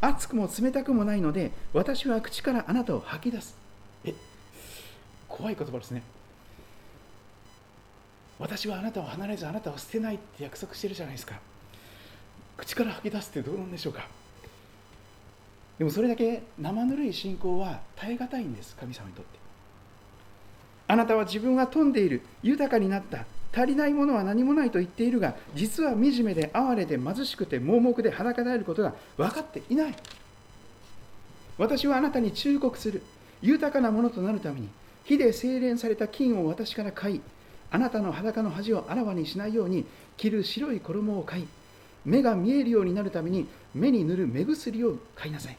[0.00, 3.59] 熱くも冷たくもないので私は口からあなたを吐き出す。
[5.30, 6.02] 怖い言葉ですね。
[8.38, 11.38] 私はあなたを離れずあなたを捨てないって約束してるじゃないですか。
[12.56, 14.06] 口から吐き出すってどうなんでしょうか。
[15.78, 19.38] でもそれだけ生ぬるい信仰は耐え難いんです神様にとって。
[20.88, 23.24] あなたは自分は富んでいる豊かになった
[23.54, 29.94] 足りないものは何もないと言っているが実は惨めで哀れで貧しくて盲目で裸であることが分かっていない。
[31.56, 33.02] 私はあなたに忠告する。
[33.42, 34.68] 豊かなものとなるために
[35.10, 37.20] 火で精錬された金を私から買い
[37.72, 39.84] あなたの裸の恥をあらわにしないように
[40.16, 41.48] 着る白い衣を買い
[42.04, 45.56] 目が見えるようになるために目に塗る目薬を買いなさい。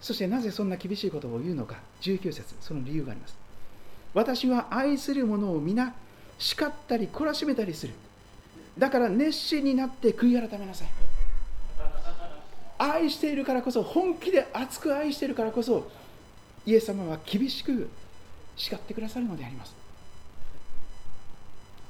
[0.00, 1.76] そしてなぜそんな厳しいことを言うのか。
[2.02, 3.36] 19節その理由があります。
[4.14, 5.92] 私は愛する者を皆
[6.38, 7.94] 叱ったり懲らしめたりする。
[8.78, 10.88] だから熱心になって悔い改めなさい。
[12.78, 15.90] 愛しているからこそ本気で熱く愛しているからこそ
[16.64, 17.90] イエス様は厳しく
[18.60, 19.74] 叱ってくださるのであります。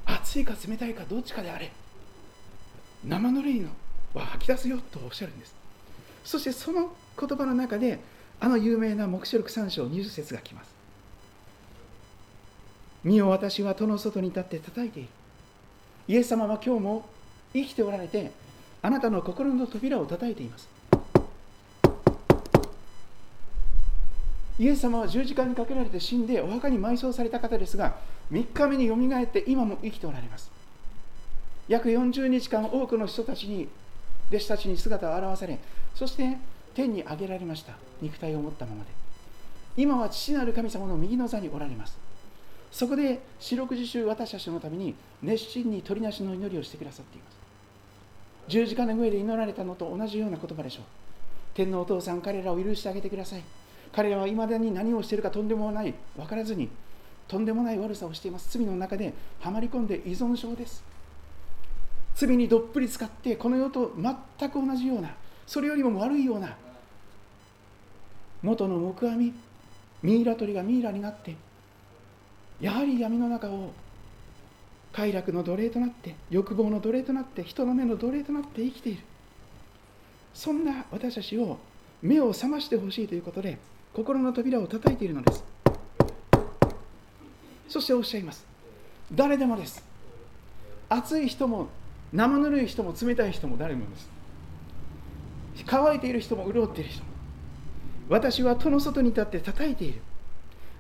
[0.07, 1.73] 熱いか冷たいかどっちかであれ。
[3.05, 3.71] 生ぬるいの
[4.14, 5.55] は吐き出すよとおっしゃるんです。
[6.25, 7.99] そしてその言葉の中で
[8.39, 10.71] あの有名な黙示録3章20節が来ます。
[13.03, 15.09] 見よ私は戸の外に立って叩いている。
[16.07, 17.05] イエス様は今日も
[17.53, 18.31] 生きておられて
[18.83, 20.68] あなたの心の扉を叩いています。
[24.61, 27.97] イエス様は十字架にかけられて死んでお墓に埋葬された方ですが
[28.31, 30.53] 3日目によみがえって今も生きておられます。
[31.67, 33.69] 約40日間多くの人たちに
[34.29, 35.59] 弟子たちに姿を現され
[35.95, 36.37] そして
[36.75, 37.73] 天に上げられました。
[38.03, 38.91] 肉体を持ったままで。
[39.79, 41.97] 今は父なる神様の右の座におられます。
[42.71, 47.37] そこで四六時中私たちのために熱心に鳥なしの祈りをしてくださっています。
[48.49, 50.85] 十字架の上で祈られたのと同じような言葉でしょう。
[51.55, 53.43] 天のお父さん彼らを許してあげてください。
[53.93, 56.68] 彼らはいまだに何をしているかとんでもない分からずに
[57.26, 58.57] とんでもない悪さをしています。
[58.57, 60.82] 罪の中ではまり込んで依存症です。
[62.14, 65.14] 罪にどっぷり使ってこの世と全く同じような
[65.47, 66.57] それよりも悪いような
[68.43, 69.32] 元の木阿弥
[70.03, 71.36] ミイラ取りがミイラになって
[72.61, 73.72] やはり闇の中を
[74.93, 79.03] 快楽の奴隷となって欲望の奴隷となって人の目の奴隷となって生きている。
[80.34, 81.59] そんな私たちを
[82.03, 83.59] 目を覚ましてほしいということで
[83.93, 85.45] 心の扉を叩いているのです。
[87.68, 88.47] そしておっしゃいます。
[89.12, 89.84] 誰でもです。
[90.88, 91.68] 暑い人も
[92.12, 94.11] 生ぬるい人も冷たい人も誰もです。
[95.66, 97.11] 乾いている人も潤っている人も。
[98.09, 100.01] 私は戸の外に立って叩いている。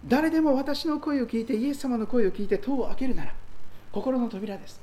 [0.06, 3.34] 誰でも私の声を聞いてイエス様の声を聞いて戸を開けるなら
[3.92, 4.80] 心の扉です。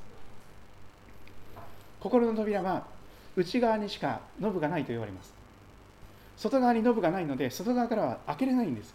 [2.00, 2.86] 心の扉は
[3.36, 5.37] 内側にしかノブがないと言われます。
[6.38, 8.94] 外側にノブがないので外側からは開けれないんです。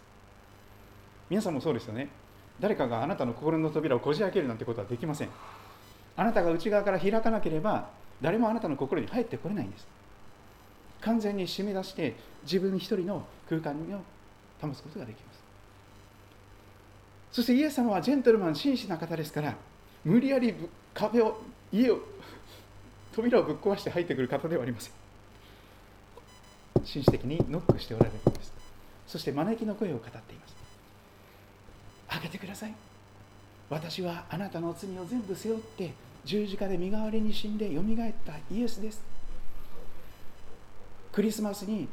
[1.30, 2.08] 皆さんもそうですよね。
[2.58, 5.28] 誰かがあなたの心の扉をこじ開けるなんてことはできません。
[6.16, 7.90] あなたが内側から開かなければ
[8.22, 9.86] 誰もあなたの心に入ってこれないんです。
[11.02, 13.76] 完全に締め出して自分一人の空間を
[14.66, 15.44] 保つことができます。
[17.32, 19.54] そしてイエス様はジェントルマン紳士な方ですから
[20.04, 20.54] 無理やり
[20.94, 21.42] 壁を
[21.72, 21.98] 家を
[23.12, 25.03] 扉をぶっ壊して入ってくる方ではありません。
[26.82, 28.52] 紳士的にノックしておられるんです。
[29.06, 30.54] そして招きの声を語っています。
[32.08, 32.74] 開けてください。
[33.70, 35.92] 私はあなたの罪を全部背負って
[36.24, 39.02] 十字架で身代わりに死んでよみがえったイエスです。
[41.12, 41.88] クリスマスに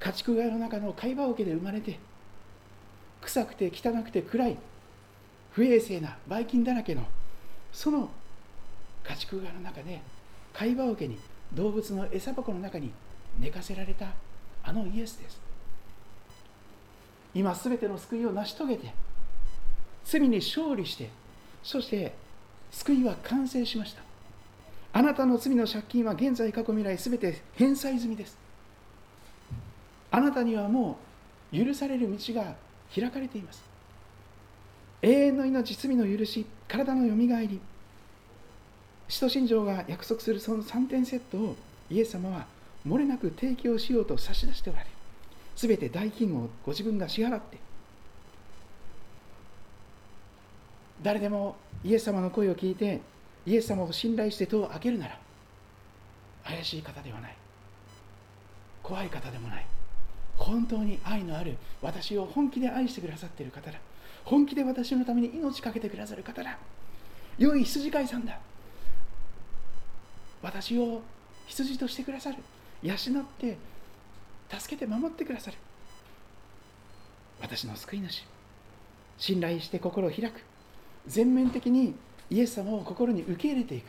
[0.00, 1.98] 家畜小屋の中の貝羽桶で生まれて
[3.22, 4.56] 臭くて汚くて暗い
[5.52, 7.04] 不衛生なばい菌だらけの
[7.72, 8.10] その
[9.02, 10.00] 家畜小屋の中で
[10.52, 11.18] 貝羽桶に
[11.52, 12.90] 動物の餌箱の中に
[13.38, 14.06] 寝かせられた
[14.62, 15.40] あのイエスです。
[17.34, 18.92] 今すべての救いを成し遂げて
[20.04, 21.10] 罪に勝利して
[21.62, 22.14] そして
[22.70, 24.02] 救いは完成しました。
[24.92, 28.38] あなたの罪の借金は現在過去未来すべて返済済みです。
[30.10, 30.98] あなたにはも
[31.52, 32.54] う許される道が
[32.94, 33.62] 開かれています。
[35.02, 37.60] 永遠の命罪の許し体のよみがえり。
[39.08, 41.56] 使徒信条が約束するその3点セットを
[41.90, 42.46] イエス様は
[42.86, 44.90] 漏れなく提供しようと差し出しておられる
[45.56, 47.58] すべて代金をご自分が支払って
[51.02, 53.00] 誰でもイエス様の声を聞いて
[53.46, 55.18] イエス様を信頼して戸を開けるなら
[56.44, 57.36] 怪しい方ではない
[58.82, 59.66] 怖い方でもない
[60.36, 63.78] 本当に愛のある私を本気で愛してくださっている方だ
[64.24, 66.58] 本気で私のために命かけてくださる方だ
[67.38, 68.38] 良い羊飼いさんだ
[70.42, 71.02] 私を
[71.46, 72.36] 羊としてくださる
[72.84, 72.98] 養っ
[73.38, 73.56] て
[74.56, 75.56] 助けて守ってくださる。
[77.40, 78.24] 私の救い主。
[79.16, 80.42] 信頼して心を開く。
[81.06, 81.94] 全面的に
[82.30, 83.86] イエス様を心に受け入れていく。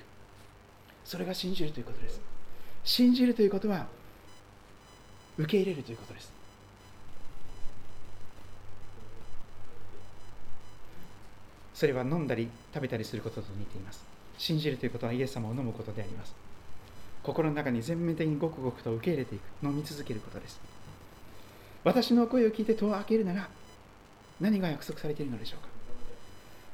[1.04, 2.22] それが信じるということです。
[2.86, 3.86] 信じるということは
[5.38, 6.32] 受け入れるということです。
[11.74, 14.06] それは飲んだり食べたりすることと似ています。
[14.38, 16.45] 信じるということはイエス様を飲むことであります。
[17.26, 20.60] 心の中に全面的にごくごくと受け入れていく飲み続けることです。
[21.84, 23.50] 私の声を聞いて戸を開けるなら
[24.40, 25.68] 何が約束されているのでしょうか。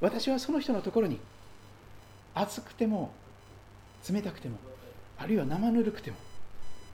[0.02, 1.20] 私はその人のところに
[2.36, 3.14] 暑くても
[4.10, 4.58] 冷たくても
[5.18, 6.18] あるいは生ぬるくても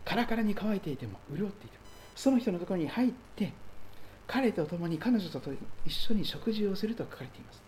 [0.06, 1.84] カラカラに乾いていても潤っていても
[2.16, 3.54] その人のところに入って
[4.28, 5.40] 彼と共に彼女と
[5.86, 7.62] 一緒に食事をすると書かれています。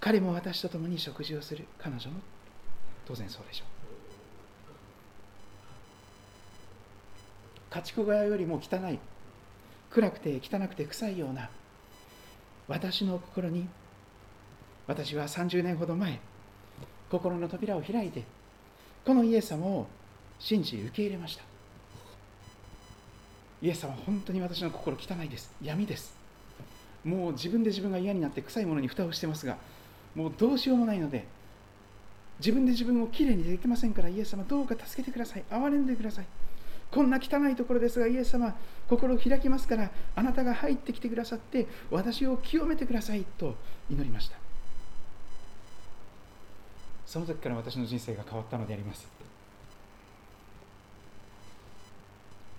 [0.00, 1.64] 彼も私と共に食事をする。
[1.78, 2.20] 彼女も
[3.06, 3.75] 当然そうでしょう。
[7.76, 8.98] 家畜小屋よりも汚い。
[9.90, 11.50] 暗くて汚くて臭いような
[12.68, 13.68] 私の心に
[14.86, 16.18] 私は30年ほど前
[17.08, 18.24] 心の扉を開いて
[19.04, 19.86] このイエス様を
[20.38, 21.44] 信じ受け入れました。
[23.62, 25.52] イエス様は本当に私の心汚いです。
[25.62, 26.16] 闇です。
[27.04, 29.58] もう自分で自分が嫌になって臭いものに蓋をしてますが
[30.14, 31.26] もうどうしようもないので
[32.38, 35.44] 自分で自分をきれいにできませんからイエス様どうか助けてください。
[35.50, 36.26] 憐れんでください。
[36.90, 38.54] こんな汚いところですがイエス様
[38.88, 43.54] 心を開きますからあなたが入ってきてくださって私を清めてくださいと
[43.90, 44.36] 祈りました。
[47.04, 49.06] その時から私の人生が変わったのであります。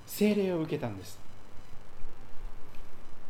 [0.05, 1.19] 精霊を受けたんです。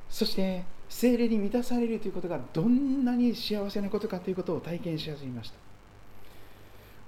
[0.09, 5.55] そして精霊に満たされるということがどんなに幸せなことかということを体験し始めました。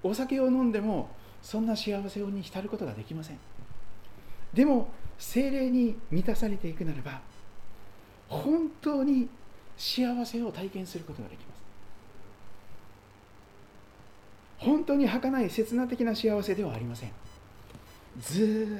[0.03, 1.09] お酒を飲んでも
[1.41, 3.39] そんな幸せに浸ることができません。
[4.53, 7.21] でも精霊に満たされていくならば
[8.27, 9.29] 本当に
[9.77, 11.59] 幸せを体験することができます。
[14.59, 17.11] 本当に儚い刹那的な幸せではありません。
[18.21, 18.77] ず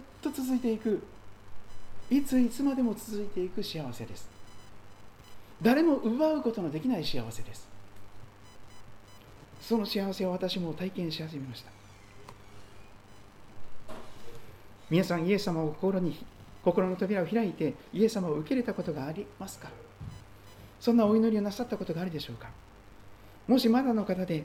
[0.00, 1.02] っと続いていく。
[2.08, 4.28] いついつまでも続いていく幸せです。
[5.60, 7.68] 誰も奪うことのできない幸せです。
[9.60, 11.75] その幸せを私も体験し始めました。
[14.90, 16.16] 皆さんイエス様を心に
[16.64, 19.68] 心の扉を開いてイエス様を受け入れたことがありますか？
[20.80, 22.48] そんなお祈りをなさったことがあるでしょうか？
[23.48, 24.44] もしまだの方で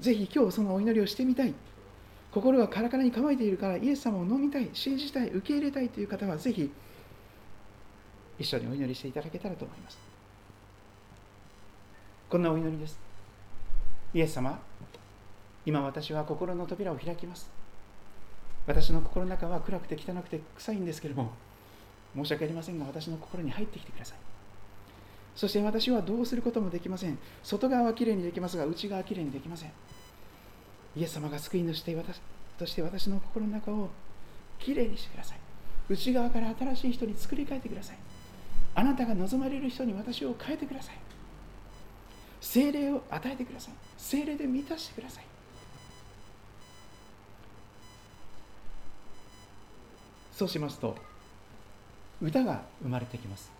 [0.00, 1.54] ぜひ今日そのお祈りをしてみたい。
[2.30, 6.72] 心がカラカラに乾いているからイエス様を飲みたい信じたい受け入れたいという方はぜひ
[8.38, 9.98] 一緒にお祈りしていただけたらと思います。
[12.30, 12.98] こんなお祈りです。
[14.14, 14.58] イエス様
[15.66, 17.61] 今私は心の扉を開きます。
[18.66, 21.32] 私の心の中は暗くて汚くて臭いんですけれども
[22.14, 24.18] 申し訳ありませんが私の心に入ってきてください。
[25.34, 27.18] そして私はどうすることもできません。
[27.42, 29.72] 外側はきれいにできますが内側はきれいにできません。
[30.94, 32.20] イエス様が救い主と私
[32.58, 33.88] として私の心の中を
[34.58, 35.38] きれいにしてください。
[35.88, 37.96] 内側から新しい人に作り変えてください。
[38.74, 40.98] あなたが望まれる人に私を変えてください。
[42.40, 43.74] 精霊を与えてください。
[43.96, 45.24] 精霊で満たしてください。
[50.42, 50.96] そうしますと
[52.20, 53.52] 歌が生まれてきます。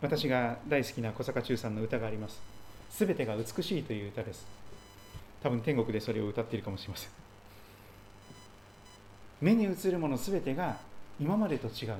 [0.00, 2.40] 私が大好きな小坂忠さんの歌があります
[2.88, 4.46] 「すべてが美しい」という歌です。
[5.42, 7.10] 多分天国でそれを歌っているかもしれません。
[9.40, 10.76] 目に映るものすべてが
[11.18, 11.96] 今までと違う。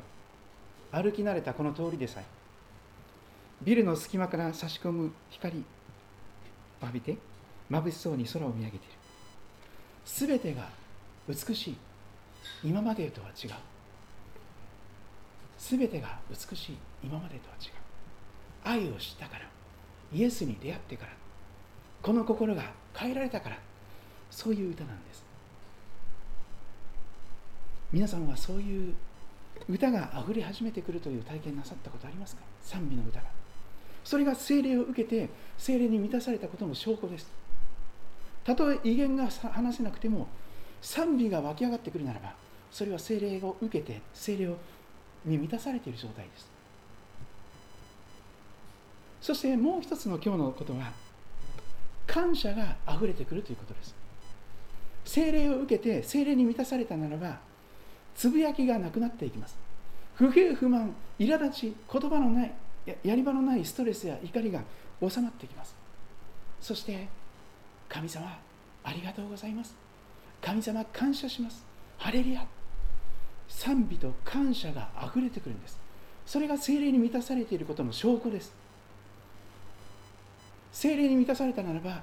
[0.93, 2.25] 歩き慣れたこの通りでさえ。
[3.63, 5.65] ビルの隙間から差し込む光。
[6.83, 7.17] 浴びて。
[7.71, 8.98] 眩しそうに空を見上げている。
[10.09, 10.67] すべてが
[11.29, 11.77] 美しい。
[12.65, 13.51] 今までとは違う。
[15.59, 16.77] すべてが美しい。
[17.05, 17.73] 今までとは違う。
[18.87, 19.45] 愛を知ったから。
[20.13, 21.13] イエスに出会ってから。
[22.03, 22.63] この心が
[22.97, 23.59] 変えられたから。
[24.31, 25.23] そういう歌なんです。
[27.93, 28.95] 皆さんはそういう
[29.69, 32.43] 歌があふれ始めてくるという体験なさったことありますか？
[32.63, 33.27] 賛美の歌が。
[34.05, 35.29] それが精霊を受けて
[35.59, 37.31] 精霊に満たされたことの証拠です。
[38.49, 40.27] たとえ威厳が話せなくても
[40.81, 42.33] 賛美が湧き上がってくるならば
[42.71, 44.55] それは精霊を受けて精霊
[45.27, 46.49] に満たされている状態です。
[49.21, 50.93] そしてもう一つの今日のことは
[52.07, 53.95] 感謝があふれてくるということです。
[55.05, 57.41] 精霊を受けて精霊に満たされたならば
[58.15, 59.59] つぶやきがなくなっていきます。
[60.15, 62.53] 不平不満苛立ち言葉のない
[63.03, 64.63] やり場のないストレスや怒りが
[65.07, 65.77] 収まってきます。
[66.63, 67.09] そして
[67.89, 68.39] 神様
[68.85, 69.75] ありがとうございます。
[70.41, 71.65] 神様感謝します。
[71.99, 72.47] ハレリア
[73.49, 75.79] 賛美と感謝があふれてくるんです。
[76.27, 78.53] それが精霊に満たされていることの証拠です。
[80.73, 82.03] 精霊に満たされたならば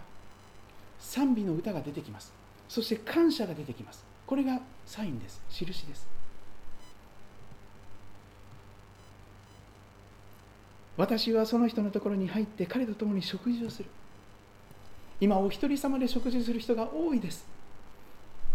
[0.99, 2.33] 賛美の歌が出てきます。
[2.67, 4.03] そして感謝が出てきます。
[4.25, 5.41] これがサインです。
[5.49, 6.07] 印です。
[10.97, 13.89] 私はその人のところに入って彼と共に食事をする。
[15.20, 17.45] 今お一人様で食事する人が多いです。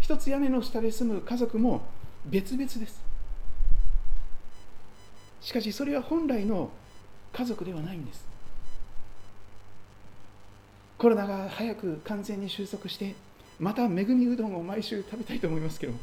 [0.00, 1.82] 一つ屋根の下で住む家族も
[2.26, 3.00] 別々です。
[5.40, 6.70] しかしそれは本来の
[7.32, 8.30] 家族ではないんです。
[10.98, 13.14] コロナが早く完全に収束して
[13.58, 15.94] また恵みうどんを毎週食べたいと思いますけど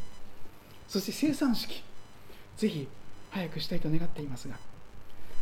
[0.87, 1.83] そして生産式
[2.57, 2.87] ぜひ
[3.29, 4.55] 早くしたいと願っていますが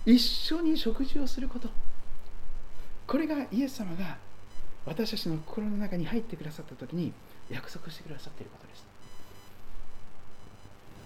[0.06, 1.70] 一緒に食事をすること。
[3.08, 4.18] これがイエス様が
[4.86, 7.12] 私たちの心の中に入ってくださった時に
[7.50, 8.86] 約束してくださっていることです。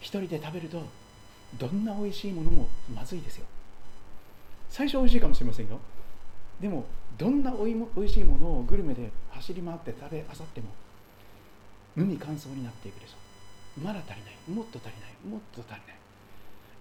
[0.01, 0.83] 一人で食べると
[1.57, 3.45] どんな美味しいものもまずいですよ。
[4.69, 5.79] 最初美味しいかもしれませんよ。
[6.59, 6.85] でも
[7.17, 10.67] どんなおいも美味しいものをグルメで走り回って食べあさっても
[11.95, 13.15] 無味乾燥になっていくでしょ。
[13.77, 14.55] うまだ足りない。
[14.55, 15.13] もっと足りない。
[15.29, 15.79] もっと足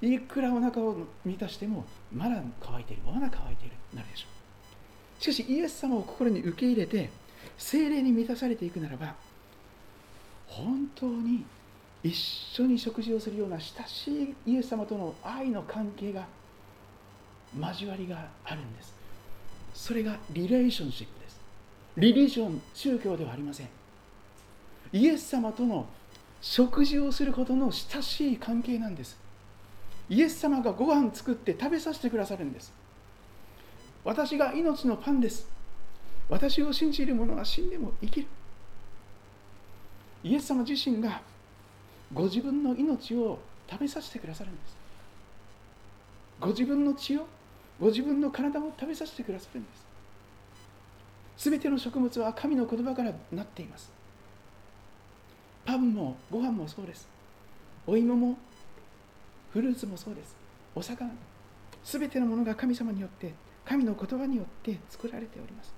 [0.00, 0.14] りない。
[0.14, 3.02] いくらお腹を満たしてもまだ乾いている。
[3.04, 3.76] まだ乾いている。
[3.94, 4.26] なるでしょ。
[4.26, 4.37] う
[5.18, 7.10] しかしイエス様を心に受け入れて
[7.56, 9.14] 精霊に満たされていくならば
[10.46, 11.44] 本当に
[12.02, 16.26] 一緒に食事をするような親しいイエス様との愛の関係が
[17.58, 18.94] 交わりがあるんです。
[19.74, 21.40] それがリレーションシップです。
[21.96, 23.68] リリジョン宗教ではありません。
[24.92, 25.86] イエス様との
[26.40, 29.18] 食事をすることの親しい関係なんです。
[30.08, 32.72] イエス様がご飯作って食べさせてくださるんです。
[34.08, 35.46] 私が命のパンです。
[36.30, 38.26] 私を信じる者は死んでも生きる。
[40.24, 41.20] イエス様自身が
[42.14, 43.38] ご自分の命を
[43.70, 44.76] 食べさせてくださるんです。
[46.40, 47.26] ご自分の血を
[47.78, 49.86] ご自分の体を食べさせてくださるんです。
[51.36, 53.92] すべての食物は神の言葉からなっています。
[55.66, 57.06] パンもご飯もそうです。
[57.86, 58.38] お芋も
[59.52, 60.34] フルーツもそうです。
[60.74, 61.10] お魚
[61.84, 63.34] すべてのものが神様によって
[63.68, 65.74] 神の言葉によって作られております。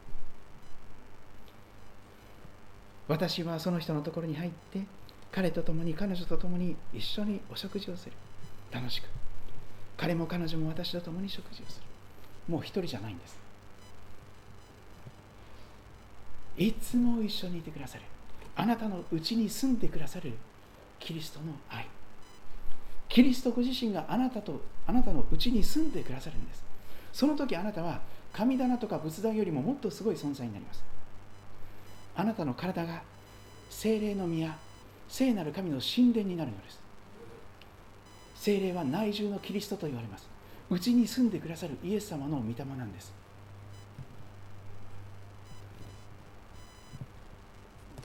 [3.09, 4.84] 私はその人のところに入って
[5.32, 8.12] 彼と共に彼女と共に一緒にお食事をする。
[8.70, 9.09] 楽しく。
[9.97, 11.86] 彼も彼女も私と共に食事をする。
[12.47, 13.36] もう一人じゃないんです。
[16.57, 18.05] いつも一緒にいてくださる。
[18.55, 20.32] あなたのうちに住んでくださる。
[21.01, 21.86] キリストの愛。
[23.09, 26.70] キリストご自身があなたとあなたのうちに住んでくださるんです。
[27.12, 28.00] その時あなたは
[28.32, 30.84] 神棚とか仏壇よりももっとすごい存在になります。
[32.16, 33.02] あなたの体が
[33.70, 34.56] 精霊の宮
[35.08, 36.80] 聖なる神の神殿になるのです。
[38.36, 40.28] 精霊は内住のキリストと言われます。
[40.70, 43.12] うちに住んでくださるイエス様の御霊なんです。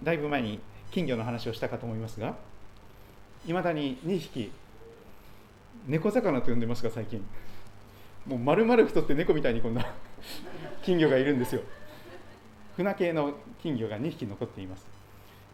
[0.04, 0.60] だいぶ前に
[0.92, 2.36] 金魚の話をしたかと思いますが
[3.46, 4.52] いまだに2匹
[5.88, 7.24] 猫魚と呼んでますが最近。
[8.26, 9.86] もう丸々太って猫みたいにこんな
[10.84, 11.62] 金魚がいるんですよ。
[12.76, 14.86] 船系の金魚が2匹残っています。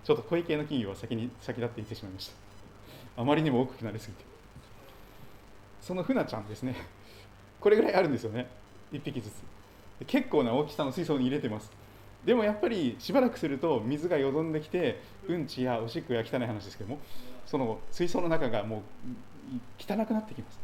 [0.03, 2.29] ちょっと小系の金魚は先に先立っていってしまいまし
[3.15, 3.21] た。
[3.21, 4.23] あまりにも大きくなりすぎて。
[5.81, 6.75] その船ちゃんですね。
[7.59, 8.47] これぐらいあるんですよね。
[8.91, 9.43] 1匹ずつ。
[10.07, 11.71] 結構な大きさの水槽に入れてます。
[12.25, 16.99] でもやっぱりしばらくすると水がよどんできてうんちやおしっこや汚い話ですけども
[17.47, 18.81] その水槽の中がもう
[19.79, 20.59] 汚くなってきます、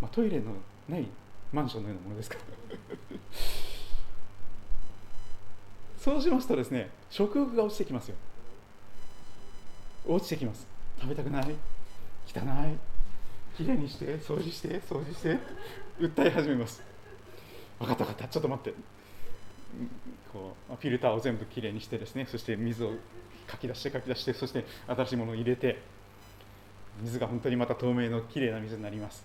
[0.00, 0.52] まあ、トイレの
[0.88, 1.06] ない
[1.54, 2.36] マンションのようなものですか？
[2.36, 2.42] ら
[5.98, 8.16] そうしますとですね食欲が落ちてきますよ。
[10.06, 10.66] 落ちてきます。
[11.00, 11.44] 食べたくない？
[12.26, 12.76] 汚い？
[13.56, 15.38] きれいにして掃除して掃除して
[15.98, 16.82] 訴え始めます。
[17.78, 18.28] 分かった分かった。
[18.28, 18.78] ちょっと待って。
[20.32, 22.90] こうフィルターを全部きれいにしてですねそして水を
[23.46, 25.80] かき出してかき出してそして新しいものを入れて
[27.02, 29.24] 水が本当にまた透明のきれいな水になります。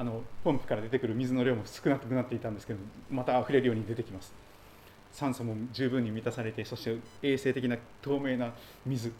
[0.00, 2.78] あのポンプから出てくる水の量も少なくなっていたんですけど
[3.10, 4.32] また溢れるように出てきます。
[5.12, 8.54] 酸素も十分に満たされてそして衛生的な透明な
[8.86, 9.12] 水。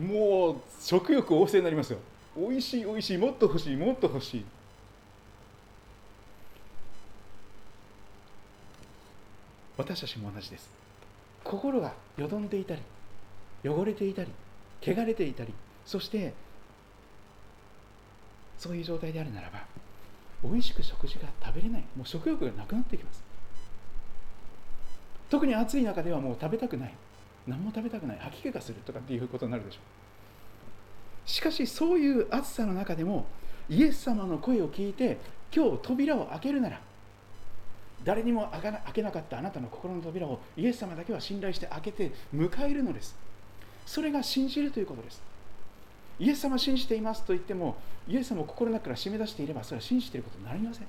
[0.00, 1.98] もう食欲旺盛になりますよ。
[2.34, 3.18] おいしいおいしい。
[3.18, 4.44] もっと欲しいもっと欲しい。
[9.76, 10.70] 私たちも同じです。
[11.44, 12.80] 心がよどんでいたり
[13.62, 14.30] 汚れていたり
[14.80, 15.52] 汚れていたり
[15.88, 16.34] そして
[18.58, 19.64] そういう状態であるならば
[20.44, 21.84] 美味しく食事が食べれない。
[21.96, 23.24] もう食欲がなくなってきます。
[25.30, 26.94] 特に暑い中ではもう食べたくない。
[27.46, 28.18] 何も食べたくない。
[28.18, 29.78] 吐き気がするとかっていうことになるでしょ
[31.26, 31.28] う。
[31.28, 33.24] しかしそういう暑さの中でも
[33.70, 35.16] イエス様の声を聞いて
[35.54, 36.80] 今日扉を開けるなら
[38.04, 43.16] 誰にも開けなかったあなたの心の扉をイエス様だけは信頼して開けて迎えるのです。
[43.86, 45.37] それが信じるということです。
[46.20, 47.76] イエス様信じていますと言っても
[48.08, 50.86] イエス様を心の中から締め出していればそれは信じていることになりません。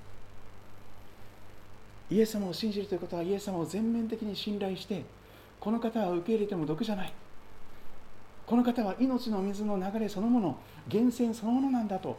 [2.11, 5.05] イエス様を信じるということはイエス様を全面的に信頼して
[5.59, 7.13] この方は受け入れても毒じゃない。
[8.47, 10.57] この方は命の水の流れそのもの
[10.87, 12.17] 源泉そのものなんだと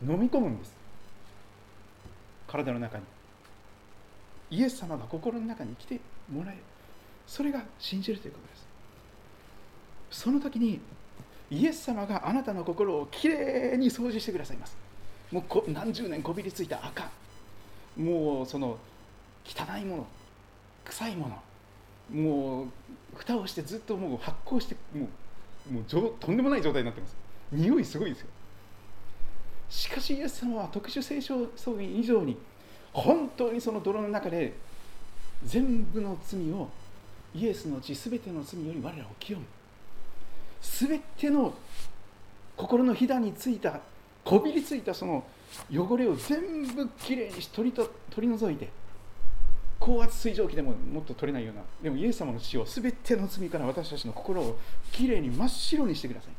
[0.00, 0.74] 飲み込むんです。
[2.46, 3.04] 体の中に。
[4.50, 6.00] イエス様が心の中に来て
[6.30, 6.62] もらえる。
[7.26, 8.71] それが信じるということです。
[10.12, 10.78] その時に
[11.50, 14.76] イエス様があなたの心をきれいに掃除してくださいます。
[15.32, 17.10] もうこ何十年こびりついた赤。
[17.96, 18.78] もうその
[19.44, 20.06] 汚いもの
[20.84, 21.28] 臭いも
[22.12, 22.66] のもう
[23.16, 25.08] 蓋をしてずっともう発酵しても
[25.70, 27.16] うもうとんでもない状態になってます。
[27.50, 28.26] 匂いすごいですよ。
[29.70, 32.36] しかしイエス様は特殊聖書葬儀以上に
[32.92, 34.52] 本当にその泥の中で
[35.44, 36.68] 全部の罪を
[37.34, 39.44] イエスの血全ての罪より我らを清む。
[40.62, 41.52] 全ての
[42.56, 43.80] 心のひだについた
[44.24, 45.24] こびりついたその
[45.70, 48.70] 汚れを全部きれいに取りと取り除いて
[49.80, 54.56] 高圧水蒸気でももっと取れないようなでもイエス様の血を全ての罪から私たちの心を
[54.92, 56.30] きれいに真っ白にしてください。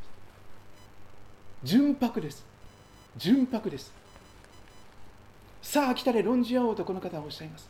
[1.64, 2.46] 純白です。
[3.18, 3.94] 純白です。
[5.62, 7.70] さあ来たれ論じ合おうとこの方はおっしゃいます。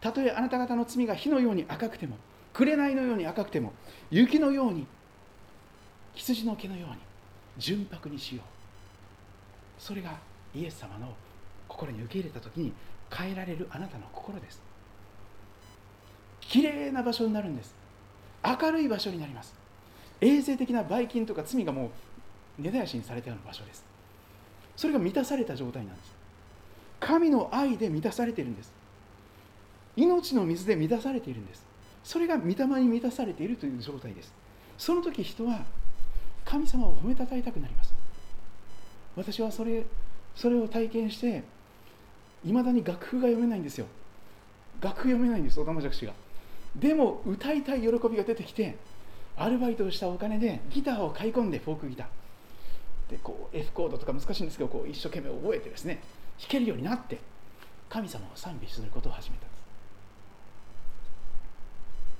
[0.00, 2.16] たとえあなた方の罪が火のように赤くても
[2.54, 3.74] 紅のように赤くても
[4.10, 4.86] 雪のように
[6.14, 6.96] 羊の毛のように
[7.58, 9.80] 純白にしよう。
[9.80, 10.18] それが
[10.54, 11.14] イエス様の
[11.68, 12.72] 心に受け入れた時に
[13.10, 14.60] 変えられるあなたの心です。
[16.40, 17.74] きれいな場所になるんです。
[18.44, 19.54] 明るい場所になります。
[20.20, 21.90] 衛生的なばい菌とか罪がも
[22.58, 23.84] う根絶やしにされたような場所です。
[24.76, 26.14] それが満たされた状態なんです。
[26.98, 28.72] 神の愛で満たされているんです。
[29.96, 31.64] 命の水で満たされているんです。
[32.04, 34.32] それが御霊に満たされているという状態です。
[34.78, 35.64] その時人は
[36.44, 37.94] 神様を褒めたたえたくなります。
[39.16, 39.84] 私はそれ
[40.34, 41.42] それを体験して
[42.44, 43.86] いまだに楽譜が読めないんですよ。
[44.80, 46.12] 楽譜読めないんです小玉爵士が。
[46.76, 48.76] でも歌いたい喜びが出てきて
[49.36, 52.06] アルバイトをしたお金でギターを買い込んでフォークギター。
[53.10, 56.00] でこう F コードとか難しいんですけどこう一生懸命覚えてですね
[56.38, 57.18] 弾けるようになって
[57.88, 59.60] 神様を賛美することを始めたんです。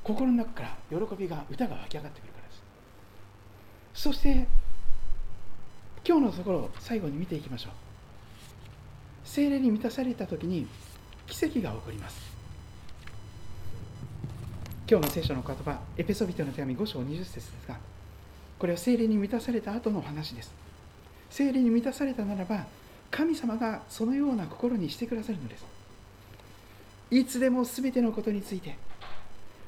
[0.02, 2.39] 心の中から喜びが歌が湧き上がってくるから。
[3.94, 4.46] そして
[6.06, 7.72] 今日のところを最後に見ていきましょう。
[9.24, 10.66] 精霊に満たされた時に
[11.26, 12.30] 奇跡が起こります。
[14.90, 17.76] 今日の聖書の言葉エペソビトの手紙5章20節ですが
[18.58, 20.52] これは精霊に満たされた後の話です。
[21.30, 22.66] 精霊に満たされたならば
[23.10, 25.64] 神様がそのような心にしてくださるのです。
[27.10, 28.76] いつでも全てのことについて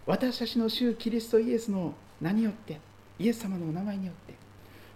[0.07, 2.81] 私たちの主キリストイエスの名によって
[3.23, 4.35] イエス様のお名前によって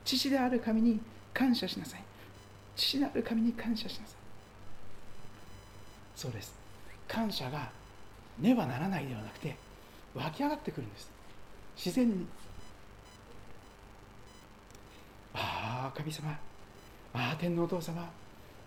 [0.05, 1.01] 父である神に
[1.33, 2.03] 感謝しなさい。
[2.75, 4.17] 父である神に感謝しなさい。
[6.17, 6.55] そうです。
[7.07, 7.71] 感謝が
[8.39, 9.57] ねばならないではなくて
[10.15, 11.11] 湧き上がってくるんです。
[11.77, 12.27] 自然に。
[15.35, 16.31] ああ神様。
[17.13, 18.11] ああ天皇お父様。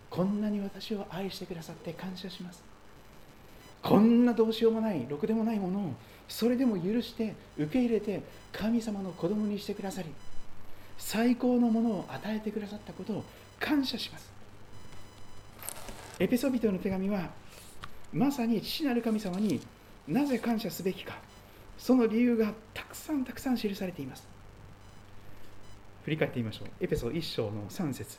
[0.08, 2.69] こんなに私を愛してくださって感謝します。
[3.82, 5.94] こんなどうしようもないろくでもないものを
[6.28, 8.22] それでも許して受け入れて
[8.52, 10.08] 神様の子供にしてくださり
[10.98, 13.24] 最高のものを与えてくださったことを
[13.58, 14.30] 感謝します。
[16.18, 17.30] エペソビトの手紙は
[18.12, 19.60] まさに父なる神様に
[20.06, 21.18] なぜ感謝すべきか
[21.78, 24.28] その理由がたくさんたくさん記されています。
[26.04, 26.68] 振り返ってみましょう。
[26.80, 28.18] エペソ1章の3節。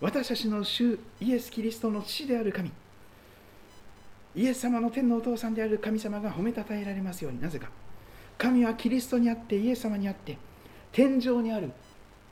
[0.00, 2.70] 私たちの主イエス・キリストの父である神。
[4.34, 7.40] イエス様の天のお父さんである神様が褒めたたえられますように。
[7.40, 7.68] なぜか。
[8.38, 10.38] 神はキリストにあってイエス様にあって
[10.92, 11.72] 天上にある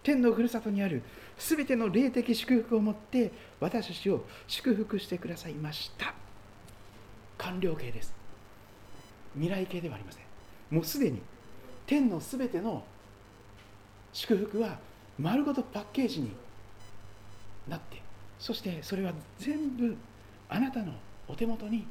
[0.03, 1.03] 天のふるさとにある
[1.37, 3.31] すべての霊的祝福を持って
[3.61, 6.15] 私たちを祝福してくださいました。
[7.37, 8.15] 完了形です。
[9.35, 10.23] 未来形ではありません。
[10.71, 11.21] もうすでに
[11.87, 12.83] 天のすべての
[14.13, 14.79] 祝福は
[15.19, 16.33] 丸ごとパッケージに
[17.69, 18.01] なって
[18.39, 19.97] そしてそれは全部
[20.49, 20.93] あなたの
[21.29, 21.87] お手元に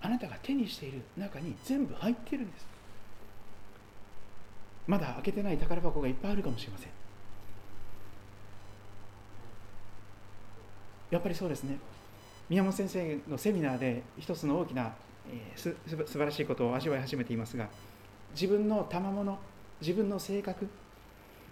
[0.00, 2.66] あなたが手にしている中に全部入ってるんです。
[4.86, 6.88] まだ開けてない宝箱がいっぱいあるかもしれません。
[11.10, 11.78] やっぱりそうですね。
[12.48, 14.92] 宮本先生のセミナーで一つの大きな、
[15.30, 17.68] えー、す素晴らしいことを味わい始めていますが
[18.34, 19.38] 自分の賜物
[19.80, 20.68] 自分の性格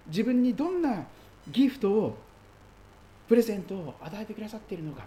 [0.08, 1.06] 自分にどんな
[1.50, 2.18] ギフトを
[3.28, 5.04] プレゼントを与えてくださっているのか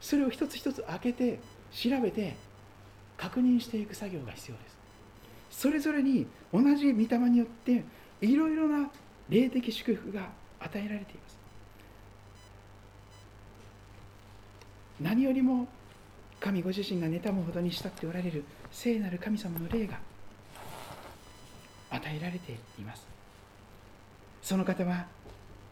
[0.00, 1.38] それを一つ一つ開けて
[1.72, 2.36] 調べて
[3.16, 4.78] 確認していく作業が必要です。
[5.50, 7.84] それぞれに同じ御霊によって
[8.20, 8.90] いろいろな
[9.28, 10.28] 霊的祝福が
[10.58, 11.38] 与えられています。
[15.00, 15.66] 何よりも
[16.40, 19.98] 神ご自身が妬むほどに慕っておられる聖なる神様の霊が
[21.90, 23.06] 与えられています。
[24.42, 25.06] その方は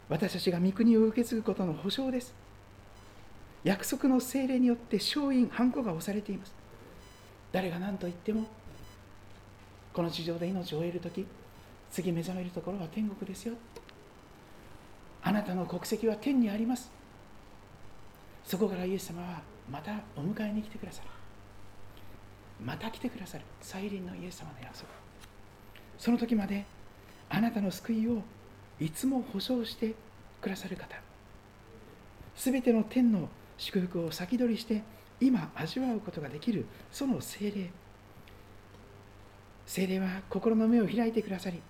[0.08, 2.34] 私たちが御国を受け継ぐことの保証です。
[3.64, 6.54] 約束の精霊によって勝因ハンコが押されています。
[7.52, 8.46] 誰が何と言っても
[9.92, 11.26] この地上で命を終える時
[11.90, 13.54] 次目覚めるところは天国ですよ。
[15.22, 16.90] あなたの国籍は天にあります。
[18.44, 21.08] そこからイエス様はまたお迎えに来てくださる。
[22.64, 23.44] また来てくださる。
[23.60, 24.88] 再臨のイエス様の約束。
[25.98, 26.64] その時まで
[27.28, 28.22] あなたの救いを
[28.80, 29.94] いつも保証して
[30.40, 30.96] くださる方。
[32.36, 33.28] すべての天の
[33.58, 34.82] 祝福を先取りして
[35.20, 37.70] 今味わうことができるその精霊。
[39.66, 41.60] 精霊は心の目を開いてくださり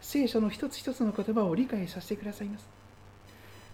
[0.00, 2.68] 聖書の一つ一つの言葉を理解させてくださいます。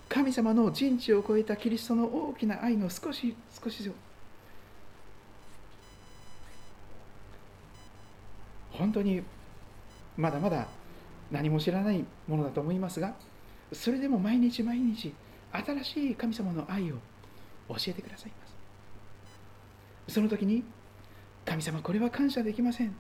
[0.09, 3.93] 神様の人知を超えたキリストの大きな愛の少し少しを
[8.70, 9.22] 本当に
[10.16, 10.66] まだまだ
[11.31, 13.14] 何も知らないものだと思いますが
[13.72, 15.14] それでも毎日毎日
[15.52, 16.97] 新しい神様の愛を
[17.69, 18.47] 教えてくださいま
[20.09, 20.15] す。
[20.15, 20.62] その時に
[21.45, 22.95] 神様これは感謝できません。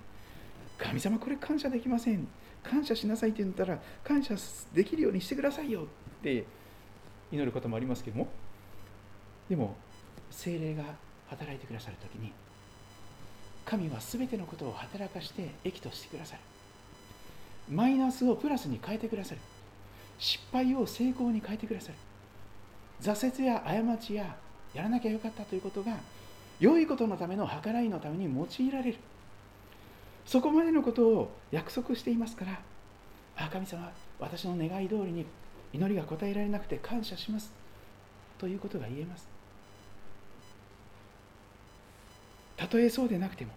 [0.78, 2.26] 神様これ感謝できません。
[2.62, 4.34] 感謝しなさいって言ったら感謝
[4.72, 5.86] できるようにしてくださいよっ
[6.22, 6.44] て
[7.30, 8.28] 祈ることもありますけども。
[9.48, 9.76] でも
[10.30, 10.82] 精霊が
[11.28, 12.32] 働いてくださる時に
[13.64, 16.40] 神は全てのことを働かして益としてくださる。
[17.70, 19.40] マイナスをプラスに変えてくださる。
[20.18, 21.94] 失敗を成功に変えてくださる。
[23.00, 24.36] 挫折や過ちや
[24.74, 25.96] やらなきゃよかったということが
[26.60, 28.98] 良いことのための計らいのために用いられる。
[30.26, 32.58] そこまでのことを約束していますから
[33.36, 35.26] あ神様私の願い通りに
[35.72, 37.52] 祈りが答えられなくて感謝します
[38.38, 39.28] ということが言えます。
[42.56, 43.52] たとえそうでなくても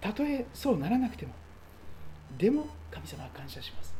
[0.00, 1.32] たとえそうならなくても
[2.38, 3.94] でも神様は感謝します。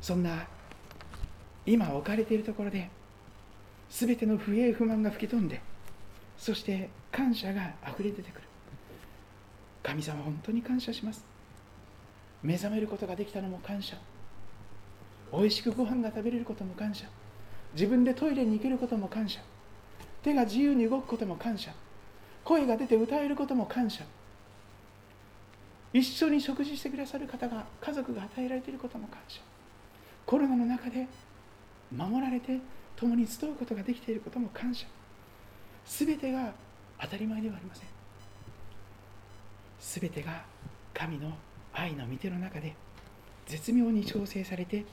[0.00, 0.46] そんな
[1.66, 2.88] 今置かれているところで
[3.90, 5.60] 全ての不平不満が吹き飛んで
[6.38, 8.42] そして感謝があふれ出てくる。
[9.82, 11.24] 神様本当に感謝します。
[12.42, 13.96] 目覚めることができたのも感謝。
[15.32, 17.06] 美味しくご飯が食べれることも感謝。
[17.74, 19.40] 自分でトイレに行けることも感謝。
[20.22, 21.72] 手が自由に動くことも感謝。
[22.44, 24.04] 声が出て歌えることも感謝。
[25.92, 29.40] 一緒に食事してくださる方が家族が与えられていることも感謝。
[30.24, 31.06] コロナの中で
[31.94, 32.60] 守られて
[33.00, 34.86] 共に集うことができていることも感謝。
[35.86, 36.52] 全てが
[37.00, 37.88] 当たり前ではありません。
[40.02, 40.44] 全てが
[40.92, 41.32] 神の
[41.72, 42.74] 愛の御手の中で
[43.46, 44.84] 絶妙に調整されて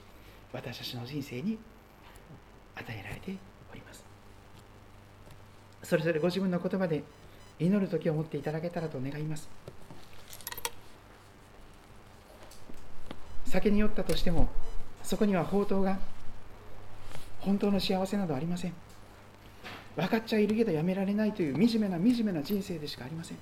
[0.53, 1.57] 私たちの人生に
[2.75, 3.35] 与えられて
[3.71, 4.05] おります。
[5.83, 7.03] それぞれご自分の言葉で
[7.59, 9.49] 祈る時を持っていただけたらと願います。
[13.45, 14.47] 酒に酔ったとしても
[15.03, 15.99] そこには宝刀が
[17.39, 18.73] 本当の幸せなどありません。
[19.95, 23.37] 分かっちゃいるけどやめられないという惨めな惨めな人生でしかありません。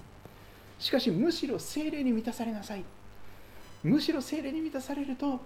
[0.80, 2.84] しかしむしろ精霊に満たされなさい。
[3.84, 5.39] むしろ精霊に満たされると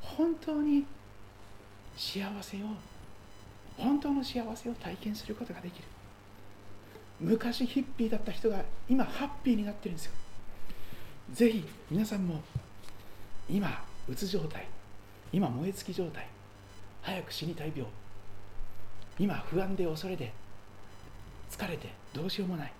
[0.00, 0.86] 本当に
[1.96, 2.60] 幸せを
[3.76, 5.84] 本当の幸せを体験することができる。
[7.20, 10.12] 昔ヒッピーだった人が今ハッピーになってるんですよ。
[11.32, 12.42] ぜひ皆さんも
[13.50, 14.66] 今うつ状態
[15.32, 16.26] 今燃え尽き状態。
[17.02, 17.90] 早く死にたい病。
[19.18, 20.32] 今不安で恐れで
[21.50, 22.72] 疲れてどうしようもない。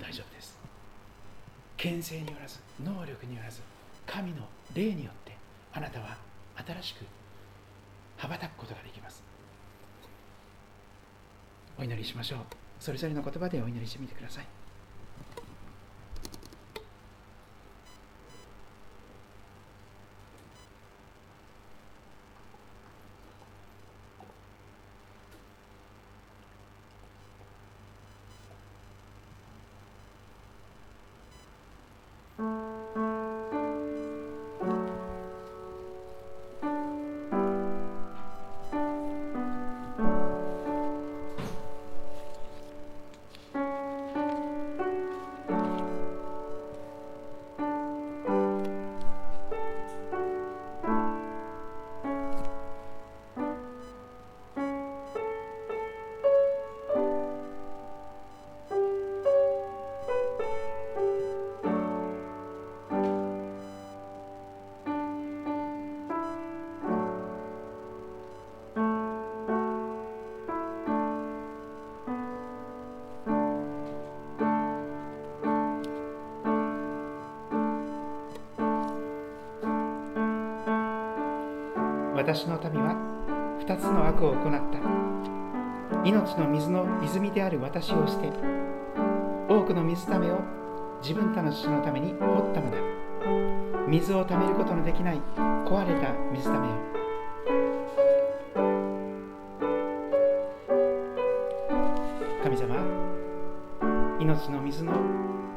[0.00, 0.58] 大丈夫です。
[1.76, 3.60] 牽制によらず能力によらず
[4.06, 5.36] 神の霊によって
[5.72, 6.16] あなたは
[6.56, 7.04] 新しく
[8.18, 9.22] 羽ばたくことができます。
[11.78, 12.38] お祈りしましょう。
[12.78, 14.61] それぞれの言葉でお祈りしてみてください。
[82.22, 82.94] 私の民は
[83.66, 84.78] 2つの悪を行った。
[86.08, 88.30] 命の水の泉である私をして
[89.48, 90.38] 多くの水ためを
[91.02, 92.18] 自分たちのために掘っ
[92.54, 92.78] たのだ。
[93.88, 95.20] 水をためることのできない
[95.66, 96.74] 壊れた水ためよ
[102.44, 102.76] 神様
[104.20, 104.92] 命の水の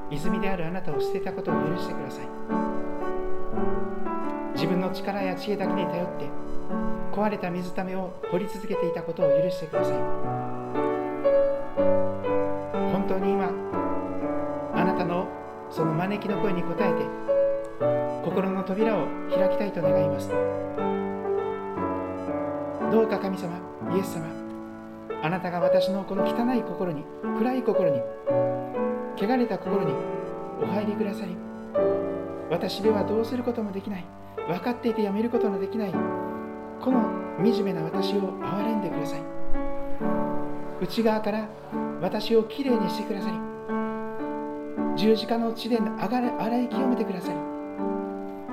[0.10, 3.85] 泉であるあなたを捨てたことを許してください。
[4.96, 6.30] 力や知恵だけに頼って
[7.12, 9.94] 壊れた水ためを掘り続けていたことを許してください。
[12.92, 13.52] 本当に今
[14.74, 15.28] あなたの
[15.70, 17.06] その招きの声に応えて
[18.24, 20.30] 心の扉を開きたいと願います。
[22.92, 23.58] どうか神様
[23.94, 24.26] イエス様
[25.22, 27.04] あなたが私のこの汚い心に
[27.38, 28.02] 暗い心に
[29.18, 29.94] 汚れた心に
[30.62, 31.36] お入りくださり
[32.50, 34.06] 私ではどうすることもできない。
[34.48, 35.92] 分かっていてやめることのできない。
[35.92, 37.02] この
[37.44, 39.22] 惨めな私を憐れんでください。
[40.82, 41.48] 内側から
[42.02, 43.38] 私をきれいにしてくださり
[44.98, 47.38] 十字架の地で洗い清めてくださり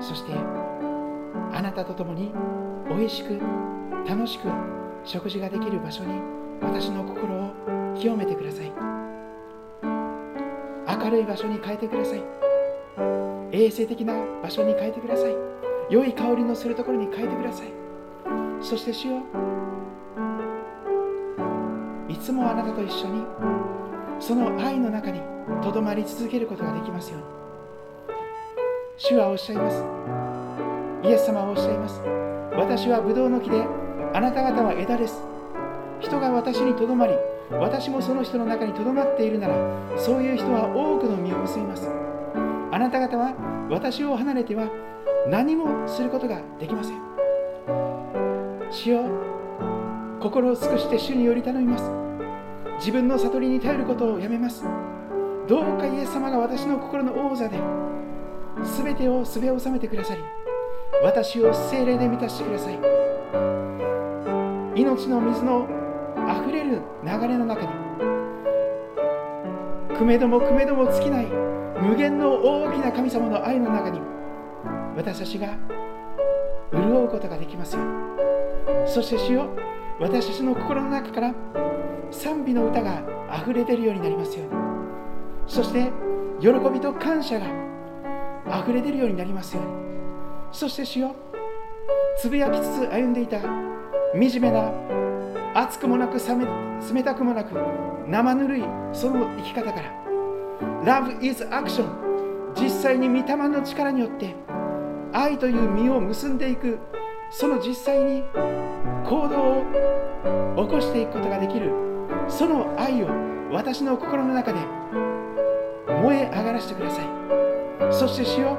[0.01, 0.31] そして
[1.51, 2.31] あなたと共に
[2.89, 3.39] おいしく
[4.07, 4.47] 楽しく
[5.03, 6.21] 食事ができる場所に
[6.61, 7.51] 私の心を
[7.95, 8.71] 清めてください。
[11.03, 12.23] 明るい場所に変えてください。
[13.51, 15.52] 衛生的な場所に変えてください。
[15.89, 17.67] 良い香りのするところに変えてください。
[18.61, 19.21] そして主よ
[22.07, 23.23] いつもあなたと一緒に
[24.19, 25.19] その愛の中に
[25.61, 27.25] とどまり続けることができますように。
[28.97, 29.83] 主はおっしゃいます。
[31.03, 32.01] イエス様はおっしゃいます。
[32.55, 33.65] 私はブドウの木で
[34.13, 35.21] あなた方は枝です。
[35.99, 37.13] 人が私にとどまり
[37.51, 39.55] 私もその人の中にとどまっているなら
[39.97, 41.89] そういう人は多くの実を結びます。
[42.71, 43.33] あなた方は
[43.69, 44.67] 私を離れては
[45.27, 47.01] 何もすることができません。
[48.69, 49.03] 主よ
[50.19, 51.89] 心を尽くして主により頼みます。
[52.79, 54.65] 自分の悟りに頼ることをやめます。
[55.47, 57.57] どうかイエス様が私の心の王座で
[58.83, 60.21] 全てをすべ収めてくださり
[61.03, 62.79] 私を精霊で満たしてください。
[64.75, 65.67] 命の水の
[66.17, 67.67] あふれる流れの中に
[69.95, 71.27] くめどもくめども尽きない
[71.81, 74.01] 無限の大きな神様の愛の中に
[74.95, 75.57] 私たちが
[76.71, 77.81] 潤うことができますよ
[78.85, 79.49] そして主よ
[79.99, 81.33] 私たちの心の中から
[82.11, 83.01] 賛美の歌が
[83.41, 84.61] 溢れ出るようになりますように。
[85.47, 85.91] そして
[86.39, 87.47] 喜びと感謝が
[88.61, 89.71] 溢れ出るようになりますように。
[90.51, 91.15] そして主よ
[92.17, 93.51] つぶやきつつ歩んでいた惨
[94.39, 94.71] めな
[95.55, 97.55] 熱くもなく冷たくもなく
[98.07, 100.03] 生ぬるいその生き方から。
[100.83, 101.85] Love is action
[102.55, 104.35] 実際に御霊の力によって
[105.13, 106.79] 愛という実を結んでいく。
[107.29, 108.23] その実際に
[109.05, 111.71] 行動を起こしていくことができる。
[112.27, 113.07] その愛を
[113.51, 114.59] 私の心の中で
[116.01, 117.05] 燃え上がらせてください。
[117.91, 118.57] そして主よ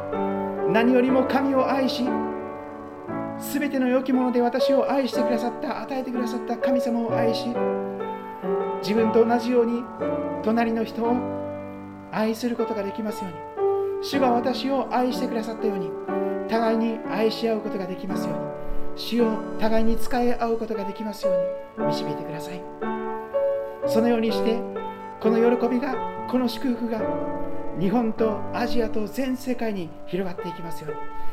[0.70, 2.04] 何よりも神を愛し
[3.38, 7.48] 全ての良きもので私を愛してくださった与えてくださった神様を愛し
[8.80, 9.82] 自分と同じように
[10.44, 11.16] 隣の人を
[12.12, 13.54] 愛することができますように。
[14.04, 15.90] 主が私を愛してくださったように
[16.54, 18.44] 互いに愛し合うことができますように。
[18.96, 21.32] 主を互いに使い合うことができますよ
[21.76, 21.86] うに。
[21.88, 22.62] 導いてください。
[23.86, 24.60] そのようにして
[25.20, 25.96] この喜びが
[26.30, 27.00] この祝福が
[27.80, 30.90] 日本とアジアと全世界に広がっていきますよ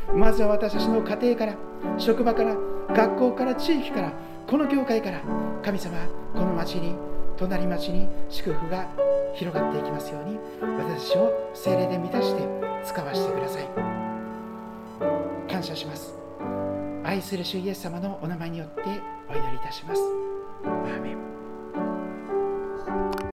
[0.10, 0.20] うに。
[0.20, 1.56] まずは私たちの家庭から
[2.00, 2.56] 職場から
[2.90, 4.12] 学校から地域から
[4.48, 5.22] この教会から
[5.62, 5.98] 神様
[6.34, 6.96] この町に
[7.38, 8.88] 隣町に祝福が
[9.36, 10.40] 広がっていきますように。
[10.80, 12.42] 私を精霊で満たして
[12.84, 14.11] 使わせてください。
[15.62, 16.16] 感謝します。
[17.04, 18.82] 愛する主イエス様のお名前によって
[19.30, 20.02] お祈りいたします。
[20.66, 21.41] アーメン。